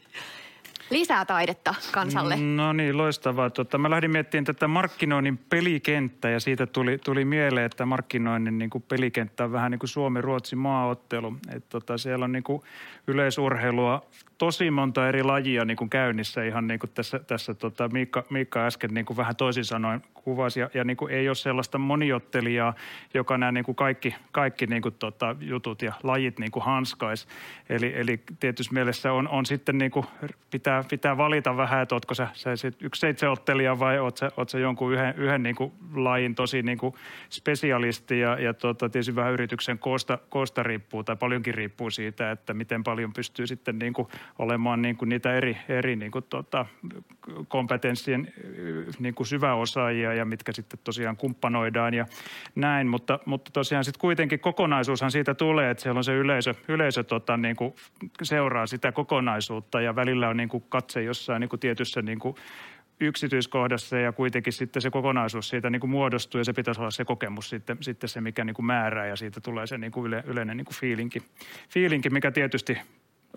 Lisää 0.90 1.24
taidetta 1.24 1.74
kansalle. 1.92 2.36
No 2.36 2.72
niin, 2.72 2.98
loistavaa. 2.98 3.50
Tota, 3.50 3.78
mä 3.78 3.90
lähdin 3.90 4.10
miettimään 4.10 4.44
tätä 4.44 4.68
markkinoinnin 4.68 5.38
pelikenttää 5.38 6.30
ja 6.30 6.40
siitä 6.40 6.66
tuli, 6.66 6.98
tuli 6.98 7.24
mieleen, 7.24 7.66
että 7.66 7.86
markkinoinnin 7.86 8.58
niin 8.58 8.70
kuin 8.70 8.84
pelikenttä 8.88 9.44
on 9.44 9.52
vähän 9.52 9.70
niin 9.70 9.78
kuin 9.78 9.88
Suomi-Ruotsi 9.88 10.56
maaottelu. 10.56 11.36
Et 11.56 11.68
tota, 11.68 11.98
siellä 11.98 12.24
on 12.24 12.32
niin 12.32 12.42
kuin 12.42 12.62
yleisurheilua 13.06 14.02
tosi 14.38 14.70
monta 14.70 15.08
eri 15.08 15.22
lajia 15.22 15.64
niin 15.64 15.76
kuin 15.76 15.90
käynnissä 15.90 16.44
ihan 16.44 16.66
niin 16.66 16.80
kuin 16.80 16.90
tässä, 16.94 17.18
tässä 17.18 17.54
tota 17.54 17.88
Miikka, 17.88 18.24
Miikka 18.30 18.66
äsken 18.66 18.94
niin 18.94 19.06
kuin 19.06 19.16
vähän 19.16 19.36
toisin 19.36 19.64
sanoen 19.64 20.02
kuvasi. 20.14 20.60
Ja, 20.60 20.70
ja 20.74 20.84
niin 20.84 20.96
kuin 20.96 21.12
ei 21.12 21.28
ole 21.28 21.34
sellaista 21.34 21.78
moniottelijaa, 21.78 22.74
joka 23.14 23.38
nämä 23.38 23.52
niin 23.52 23.64
kuin 23.64 23.76
kaikki, 23.76 24.14
kaikki 24.32 24.66
niin 24.66 24.82
kuin 24.82 24.94
tota 24.98 25.36
jutut 25.40 25.82
ja 25.82 25.92
lajit 26.02 26.38
niin 26.38 26.50
kuin 26.50 26.64
hanskais. 26.64 27.28
Eli, 27.68 27.92
eli 27.96 28.20
tietysti 28.40 28.74
mielessä 28.74 29.12
on, 29.12 29.28
on 29.28 29.46
sitten 29.46 29.78
niin 29.78 29.90
kuin 29.90 30.06
pitää, 30.50 30.79
pitää 30.88 31.16
valita 31.16 31.56
vähän, 31.56 31.82
että 31.82 31.94
ootko 31.94 32.14
sä, 32.14 32.28
sä 32.34 32.50
yksi 32.80 33.00
seitseottelija 33.00 33.78
vai 33.78 33.98
oot 33.98 34.16
sä, 34.16 34.30
oot 34.36 34.48
sä 34.48 34.58
jonkun 34.58 34.92
yhden, 34.92 35.14
yhden 35.16 35.42
niin 35.42 35.56
kuin 35.56 35.72
lajin 35.94 36.34
tosi 36.34 36.62
niin 36.62 36.78
kuin 36.78 36.94
spesialisti. 37.30 38.20
Ja, 38.20 38.40
ja 38.40 38.54
tota, 38.54 38.88
tietysti 38.88 39.16
vähän 39.16 39.32
yrityksen 39.32 39.78
koosta, 39.78 40.18
koosta 40.28 40.62
riippuu 40.62 41.04
tai 41.04 41.16
paljonkin 41.16 41.54
riippuu 41.54 41.90
siitä, 41.90 42.30
että 42.30 42.54
miten 42.54 42.84
paljon 42.84 43.12
pystyy 43.12 43.46
sitten 43.46 43.78
niin 43.78 43.92
kuin 43.92 44.08
olemaan 44.38 44.82
niin 44.82 44.96
kuin 44.96 45.08
niitä 45.08 45.34
eri, 45.34 45.56
eri 45.68 45.96
niin 45.96 46.12
kuin 46.12 46.24
tota, 46.28 46.66
kompetenssien 47.48 48.32
niin 48.98 49.14
kuin 49.14 49.26
syväosaajia 49.26 50.14
ja 50.14 50.24
mitkä 50.24 50.52
sitten 50.52 50.80
tosiaan 50.84 51.16
kumppanoidaan 51.16 51.94
ja 51.94 52.06
näin. 52.54 52.86
Mutta, 52.86 53.18
mutta 53.24 53.50
tosiaan 53.50 53.84
sitten 53.84 54.00
kuitenkin 54.00 54.40
kokonaisuushan 54.40 55.10
siitä 55.10 55.34
tulee, 55.34 55.70
että 55.70 55.82
siellä 55.82 55.98
on 55.98 56.04
se 56.04 56.14
yleisö, 56.14 56.54
yleisö 56.68 57.04
tota, 57.04 57.36
niin 57.36 57.56
kuin 57.56 57.74
seuraa 58.22 58.66
sitä 58.66 58.92
kokonaisuutta 58.92 59.80
ja 59.80 59.96
välillä 59.96 60.28
on 60.28 60.36
niin 60.36 60.48
kuin 60.48 60.64
katse 60.70 61.02
jossain 61.02 61.40
niin 61.40 61.48
kuin 61.48 61.60
tietyssä 61.60 62.02
niin 62.02 62.18
kuin 62.18 62.34
yksityiskohdassa 63.00 63.98
ja 63.98 64.12
kuitenkin 64.12 64.52
sitten 64.52 64.82
se 64.82 64.90
kokonaisuus 64.90 65.48
siitä 65.48 65.70
niin 65.70 65.80
kuin 65.80 65.90
muodostuu 65.90 66.38
ja 66.38 66.44
se 66.44 66.52
pitäisi 66.52 66.80
olla 66.80 66.90
se 66.90 67.04
kokemus 67.04 67.48
sitten, 67.48 67.78
sitten 67.80 68.08
se, 68.08 68.20
mikä 68.20 68.44
niin 68.44 68.54
kuin 68.54 68.66
määrää 68.66 69.06
ja 69.06 69.16
siitä 69.16 69.40
tulee 69.40 69.66
se 69.66 69.78
niin 69.78 69.92
kuin 69.92 70.06
yle, 70.06 70.22
yleinen 70.26 70.56
niin 70.56 70.64
kuin 70.64 70.76
fiilinki, 70.76 71.22
fiilinki, 71.68 72.10
mikä 72.10 72.30
tietysti 72.30 72.78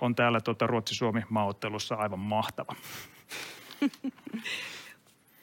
on 0.02 0.16
täällä 0.16 0.42
tuota 0.42 0.68
Ruotsi-Suomi-maaottelussa 0.68 1.96
aivan 1.96 2.20
mahtava. 2.20 2.76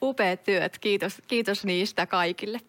Upeat 0.03 0.44
työt, 0.44 0.79
kiitos, 0.79 1.22
kiitos 1.26 1.64
niistä 1.64 2.07
kaikille. 2.07 2.61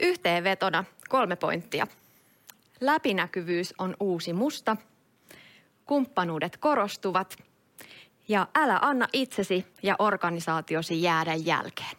Yhteenvetona 0.00 0.84
kolme 1.08 1.36
pointtia. 1.36 1.86
Läpinäkyvyys 2.80 3.74
on 3.78 3.96
uusi 4.00 4.32
musta, 4.32 4.76
kumppanuudet 5.86 6.56
korostuvat 6.56 7.36
ja 8.28 8.46
älä 8.54 8.78
anna 8.82 9.08
itsesi 9.12 9.66
ja 9.82 9.96
organisaatiosi 9.98 11.02
jäädä 11.02 11.34
jälkeen. 11.34 11.96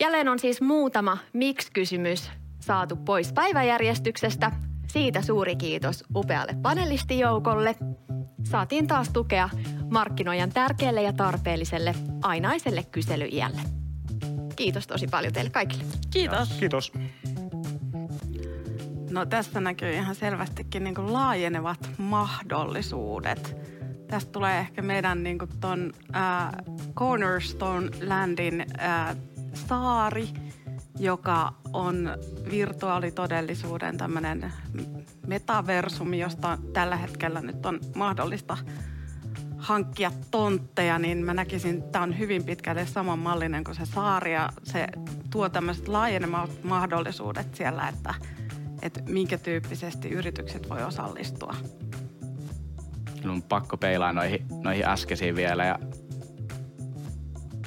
Jälleen 0.00 0.28
on 0.28 0.38
siis 0.38 0.60
muutama 0.60 1.18
miksi-kysymys 1.32 2.30
saatu 2.60 2.96
pois 2.96 3.32
päiväjärjestyksestä 3.32 4.52
siitä 4.86 5.22
suuri 5.22 5.56
kiitos 5.56 6.04
upealle 6.16 6.56
panelistijoukolle. 6.62 7.76
Saatiin 8.44 8.86
taas 8.86 9.08
tukea 9.08 9.48
markkinoijan 9.90 10.50
tärkeälle 10.50 11.02
ja 11.02 11.12
tarpeelliselle 11.12 11.94
ainaiselle 12.22 12.82
kyselyijälle. 12.82 13.60
Kiitos 14.56 14.86
tosi 14.86 15.06
paljon 15.06 15.32
teille 15.32 15.50
kaikille. 15.50 15.84
Kiitos. 16.10 16.48
Kiitos. 16.48 16.92
No 19.12 19.26
tässä 19.26 19.60
näkyy 19.60 19.92
ihan 19.92 20.14
selvästikin 20.14 20.84
niin 20.84 20.94
kuin 20.94 21.12
laajenevat 21.12 21.90
mahdollisuudet. 21.98 23.56
Tästä 24.08 24.32
tulee 24.32 24.58
ehkä 24.58 24.82
meidän 24.82 25.22
niin 25.22 25.38
kuin 25.38 25.50
ton, 25.60 25.92
äh, 26.16 26.52
Cornerstone 26.94 27.90
Landin 28.06 28.64
äh, 28.80 29.16
saari– 29.54 30.28
joka 30.98 31.52
on 31.72 32.10
virtuaalitodellisuuden 32.50 33.98
tämmöinen 33.98 34.52
metaversumi, 35.26 36.18
josta 36.18 36.58
tällä 36.72 36.96
hetkellä 36.96 37.40
nyt 37.40 37.66
on 37.66 37.80
mahdollista 37.94 38.58
hankkia 39.56 40.12
tontteja, 40.30 40.98
niin 40.98 41.24
mä 41.24 41.34
näkisin, 41.34 41.78
että 41.78 41.92
tämä 41.92 42.02
on 42.02 42.18
hyvin 42.18 42.44
pitkälle 42.44 42.86
samanmallinen 42.86 43.64
kuin 43.64 43.74
se 43.74 43.86
saari 43.86 44.32
ja 44.32 44.48
se 44.62 44.86
tuo 45.30 45.48
tämmöiset 45.48 45.88
laajenemat 45.88 46.50
mahdollisuudet 46.62 47.54
siellä, 47.54 47.88
että, 47.88 48.14
että 48.82 49.02
minkä 49.08 49.38
tyyppisesti 49.38 50.08
yritykset 50.08 50.68
voi 50.70 50.82
osallistua. 50.82 51.54
Minun 53.20 53.36
on 53.36 53.42
pakko 53.42 53.76
peilaa 53.76 54.12
noihin, 54.12 54.46
noihin 54.62 54.88
äskeisiin 54.88 55.36
vielä 55.36 55.64
ja 55.64 55.78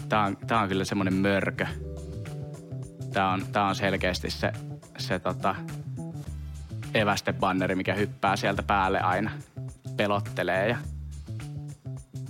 tämä 0.09 0.25
on, 0.25 0.37
tää 0.47 0.59
on 0.59 0.69
kyllä 0.69 0.85
semmoinen 0.85 1.13
mörkö 1.13 1.67
Tämä 3.15 3.31
on, 3.31 3.45
tää 3.51 3.65
on 3.65 3.75
selkeästi 3.75 4.29
se, 4.29 4.51
se 4.97 5.19
tota, 5.19 5.55
evästebanneri, 6.93 7.75
mikä 7.75 7.93
hyppää 7.93 8.35
sieltä 8.35 8.63
päälle 8.63 8.99
aina, 8.99 9.31
pelottelee 9.97 10.69
ja 10.69 10.77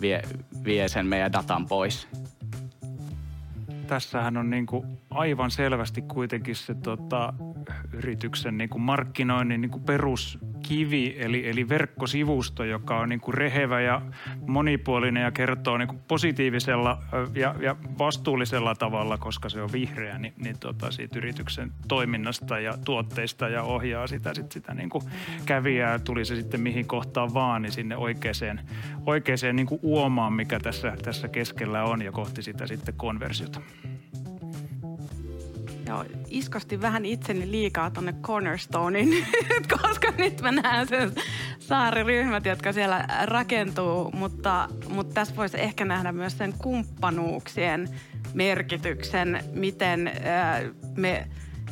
vie, 0.02 0.22
vie 0.66 0.88
sen 0.88 1.06
meidän 1.06 1.34
datan 1.34 1.68
pois. 1.68 2.08
Tässähän 3.88 4.38
on 4.38 4.50
niin 4.50 4.66
kuin 4.66 4.98
aivan 5.10 5.52
selvästi 5.52 6.02
kuitenkin 6.02 6.56
se 6.56 6.76
tota, 6.76 7.34
yrityksen 7.94 8.58
niin 8.58 8.70
kuin 8.70 8.82
markkinoinnin 8.82 9.62
niin 9.62 9.72
kuin 9.72 9.84
perus 9.84 10.40
kivi, 10.68 11.16
eli, 11.18 11.50
eli 11.50 11.70
verkkosivusto, 11.70 12.64
joka 12.64 13.00
on 13.00 13.10
niin 13.10 13.20
kuin 13.20 13.34
rehevä 13.34 13.82
ja 13.82 14.02
monipuolinen 14.48 15.24
ja 15.24 15.32
kertoo 15.32 15.78
niin 15.78 15.88
kuin 15.88 16.00
positiivisella 16.08 17.02
ja, 17.36 17.56
ja 17.60 17.76
vastuullisella 17.98 18.76
tavalla, 18.76 19.18
koska 19.18 19.50
se 19.50 19.62
on 19.62 19.72
vihreä, 19.72 20.18
niin, 20.18 20.34
niin 20.38 20.60
tota, 20.60 20.92
siitä 20.92 21.18
yrityksen 21.18 21.72
toiminnasta 21.88 22.60
ja 22.60 22.78
tuotteista 22.86 23.50
ja 23.50 23.64
ohjaa 23.64 24.08
sitä, 24.08 24.34
sit 24.34 24.52
sitä 24.52 24.74
niin 24.74 24.90
kuin 24.90 25.04
kävijää, 25.46 26.00
tuli 26.00 26.26
se 26.26 26.36
sitten 26.36 26.62
mihin 26.62 26.88
kohtaan 26.88 27.34
vaan, 27.34 27.62
niin 27.62 27.72
sinne 27.72 27.98
oikeaan, 27.98 28.60
oikeaan 29.06 29.56
niin 29.56 29.68
kuin 29.68 29.80
uomaan, 29.84 30.34
mikä 30.34 30.60
tässä, 30.60 30.98
tässä 31.04 31.28
keskellä 31.28 31.84
on 31.84 32.02
ja 32.02 32.12
kohti 32.12 32.42
sitä 32.42 32.68
sitten 32.68 32.94
konversiota. 32.98 33.62
Joo, 35.88 36.06
iskosti 36.30 36.82
vähän 36.82 37.06
itseni 37.06 37.52
liikaa 37.52 37.92
tonne 37.92 38.14
Cornerstonein, 38.22 39.10
koska 39.82 40.14
nyt 40.18 40.42
mä 40.42 40.52
näen 40.52 40.88
sen 40.88 41.12
saariryhmät, 41.60 42.46
jotka 42.46 42.74
siellä 42.74 43.06
rakentuu, 43.24 44.12
mutta, 44.12 44.70
mutta 44.90 45.14
tässä 45.14 45.36
voisi 45.36 45.62
ehkä 45.62 45.86
nähdä 45.86 46.12
myös 46.12 46.38
sen 46.38 46.54
kumppanuuksien 46.58 47.90
merkityksen, 48.34 49.44
miten 49.54 50.12
me 50.98 51.28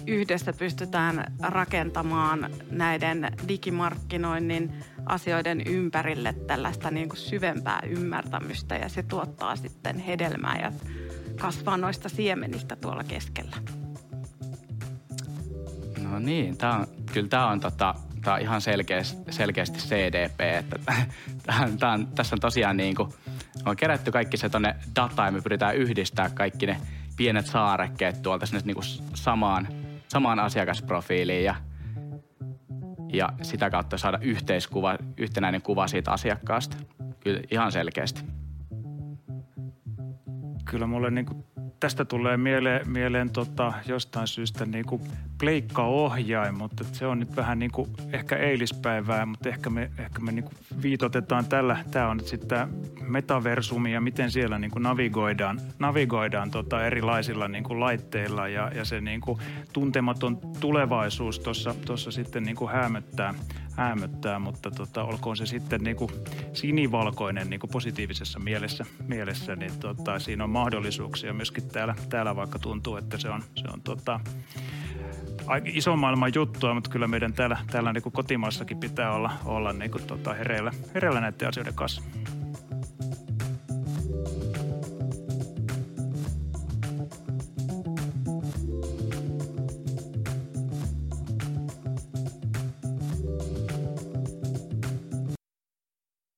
yhdessä 0.07 0.53
pystytään 0.53 1.33
rakentamaan 1.41 2.49
näiden 2.71 3.31
digimarkkinoinnin 3.47 4.71
asioiden 5.05 5.61
ympärille 5.67 6.33
tällaista 6.33 6.91
niin 6.91 7.09
kuin 7.09 7.19
syvempää 7.19 7.79
ymmärtämystä 7.87 8.75
ja 8.75 8.89
se 8.89 9.03
tuottaa 9.03 9.55
sitten 9.55 9.99
hedelmää 9.99 10.59
ja 10.61 10.71
kasvaa 11.39 11.77
noista 11.77 12.09
siemenistä 12.09 12.75
tuolla 12.75 13.03
keskellä. 13.03 13.55
No 16.13 16.19
niin, 16.19 16.57
tää 16.57 16.73
on, 16.73 16.87
kyllä 17.13 17.27
tämä 17.27 17.47
on, 17.47 17.59
tota, 17.59 17.95
tää 18.23 18.33
on 18.33 18.41
ihan 18.41 18.61
selkeästi, 18.61 19.31
selkeästi 19.31 19.79
CDP. 19.79 20.41
Että 20.41 20.79
tää 21.79 21.91
on, 21.91 22.07
tässä 22.07 22.35
on 22.35 22.39
tosiaan 22.39 22.77
niin 22.77 22.95
kuin, 22.95 23.09
on 23.65 23.75
kerätty 23.75 24.11
kaikki 24.11 24.37
se 24.37 24.49
tonne 24.49 24.75
dataan 24.95 25.27
ja 25.27 25.31
me 25.31 25.41
pyritään 25.41 25.75
yhdistää 25.75 26.29
kaikki 26.29 26.65
ne 26.65 26.77
pienet 27.17 27.45
saarekkeet 27.45 28.21
tuolta 28.21 28.45
sinne 28.45 28.61
niin 28.65 28.75
kuin 28.75 28.85
samaan, 29.13 29.67
samaan 30.07 30.39
asiakasprofiiliin 30.39 31.43
ja, 31.43 31.55
ja 33.13 33.29
sitä 33.41 33.69
kautta 33.69 33.97
saada 33.97 34.19
yhteiskuva, 34.21 34.97
yhtenäinen 35.17 35.61
kuva 35.61 35.87
siitä 35.87 36.11
asiakkaasta. 36.11 36.77
Kyllä 37.19 37.41
ihan 37.51 37.71
selkeästi. 37.71 38.21
Kyllä 40.65 40.87
mulle 40.87 41.11
niin 41.11 41.25
kuin 41.25 41.45
tästä 41.83 42.05
tulee 42.05 42.37
mieleen, 42.37 42.89
mieleen 42.89 43.29
tota, 43.29 43.73
jostain 43.85 44.27
syystä 44.27 44.65
niin 44.65 44.85
kuin 44.85 45.01
pleikkaohjain, 45.39 46.57
mutta 46.57 46.83
se 46.91 47.05
on 47.05 47.19
nyt 47.19 47.35
vähän 47.35 47.59
niin 47.59 47.71
kuin 47.71 47.89
ehkä 48.11 48.35
eilispäivää, 48.35 49.25
mutta 49.25 49.49
ehkä 49.49 49.69
me, 49.69 49.91
ehkä 49.97 50.19
me 50.19 50.31
niin 50.31 50.43
kuin 50.43 50.55
viitotetaan 50.81 51.45
tällä. 51.45 51.77
Tämä 51.91 52.09
on 52.09 52.17
nyt 52.17 52.27
sitten 52.27 52.67
metaversumi 53.01 53.93
ja 53.93 54.01
miten 54.01 54.31
siellä 54.31 54.59
niin 54.59 54.71
kuin 54.71 54.83
navigoidaan, 54.83 55.61
navigoidaan 55.79 56.51
tota 56.51 56.85
erilaisilla 56.85 57.47
niin 57.47 57.63
kuin 57.63 57.79
laitteilla 57.79 58.47
ja, 58.47 58.71
ja 58.75 58.85
se 58.85 59.01
niin 59.01 59.21
kuin 59.21 59.39
tuntematon 59.73 60.39
tulevaisuus 60.59 61.39
tuossa 61.85 62.11
sitten 62.11 62.43
niin 62.43 62.55
kuin 62.55 62.71
häämöttää, 62.71 63.33
häämöttää, 63.75 64.39
mutta 64.39 64.71
tota, 64.71 65.03
olkoon 65.03 65.37
se 65.37 65.45
sitten 65.45 65.81
niin 65.81 65.95
kuin 65.95 66.11
sinivalkoinen 66.53 67.49
niin 67.49 67.59
kuin 67.59 67.69
positiivisessa 67.71 68.39
mielessä, 68.39 68.85
mielessä 69.07 69.55
niin 69.55 69.79
tota, 69.79 70.19
siinä 70.19 70.43
on 70.43 70.49
mahdollisuuksia 70.49 71.33
myöskin 71.33 71.67
täällä, 71.67 71.95
täällä 72.09 72.35
vaikka 72.35 72.59
tuntuu, 72.59 72.95
että 72.95 73.17
se 73.17 73.29
on, 73.29 73.43
se 73.55 73.67
on 73.73 73.81
tota, 73.81 74.19
iso 75.65 75.95
maailman 75.95 76.31
juttua, 76.35 76.73
mutta 76.73 76.89
kyllä 76.89 77.07
meidän 77.07 77.33
täällä, 77.33 77.57
täällä 77.71 77.93
niin 77.93 78.03
kuin 78.03 78.13
kotimaassakin 78.13 78.77
pitää 78.77 79.13
olla, 79.13 79.31
olla 79.45 79.73
niin 79.73 79.91
kuin 79.91 80.03
tota 80.03 80.33
hereillä, 80.33 80.71
hereillä 80.93 81.21
näiden 81.21 81.47
asioiden 81.47 81.73
kanssa. 81.73 82.01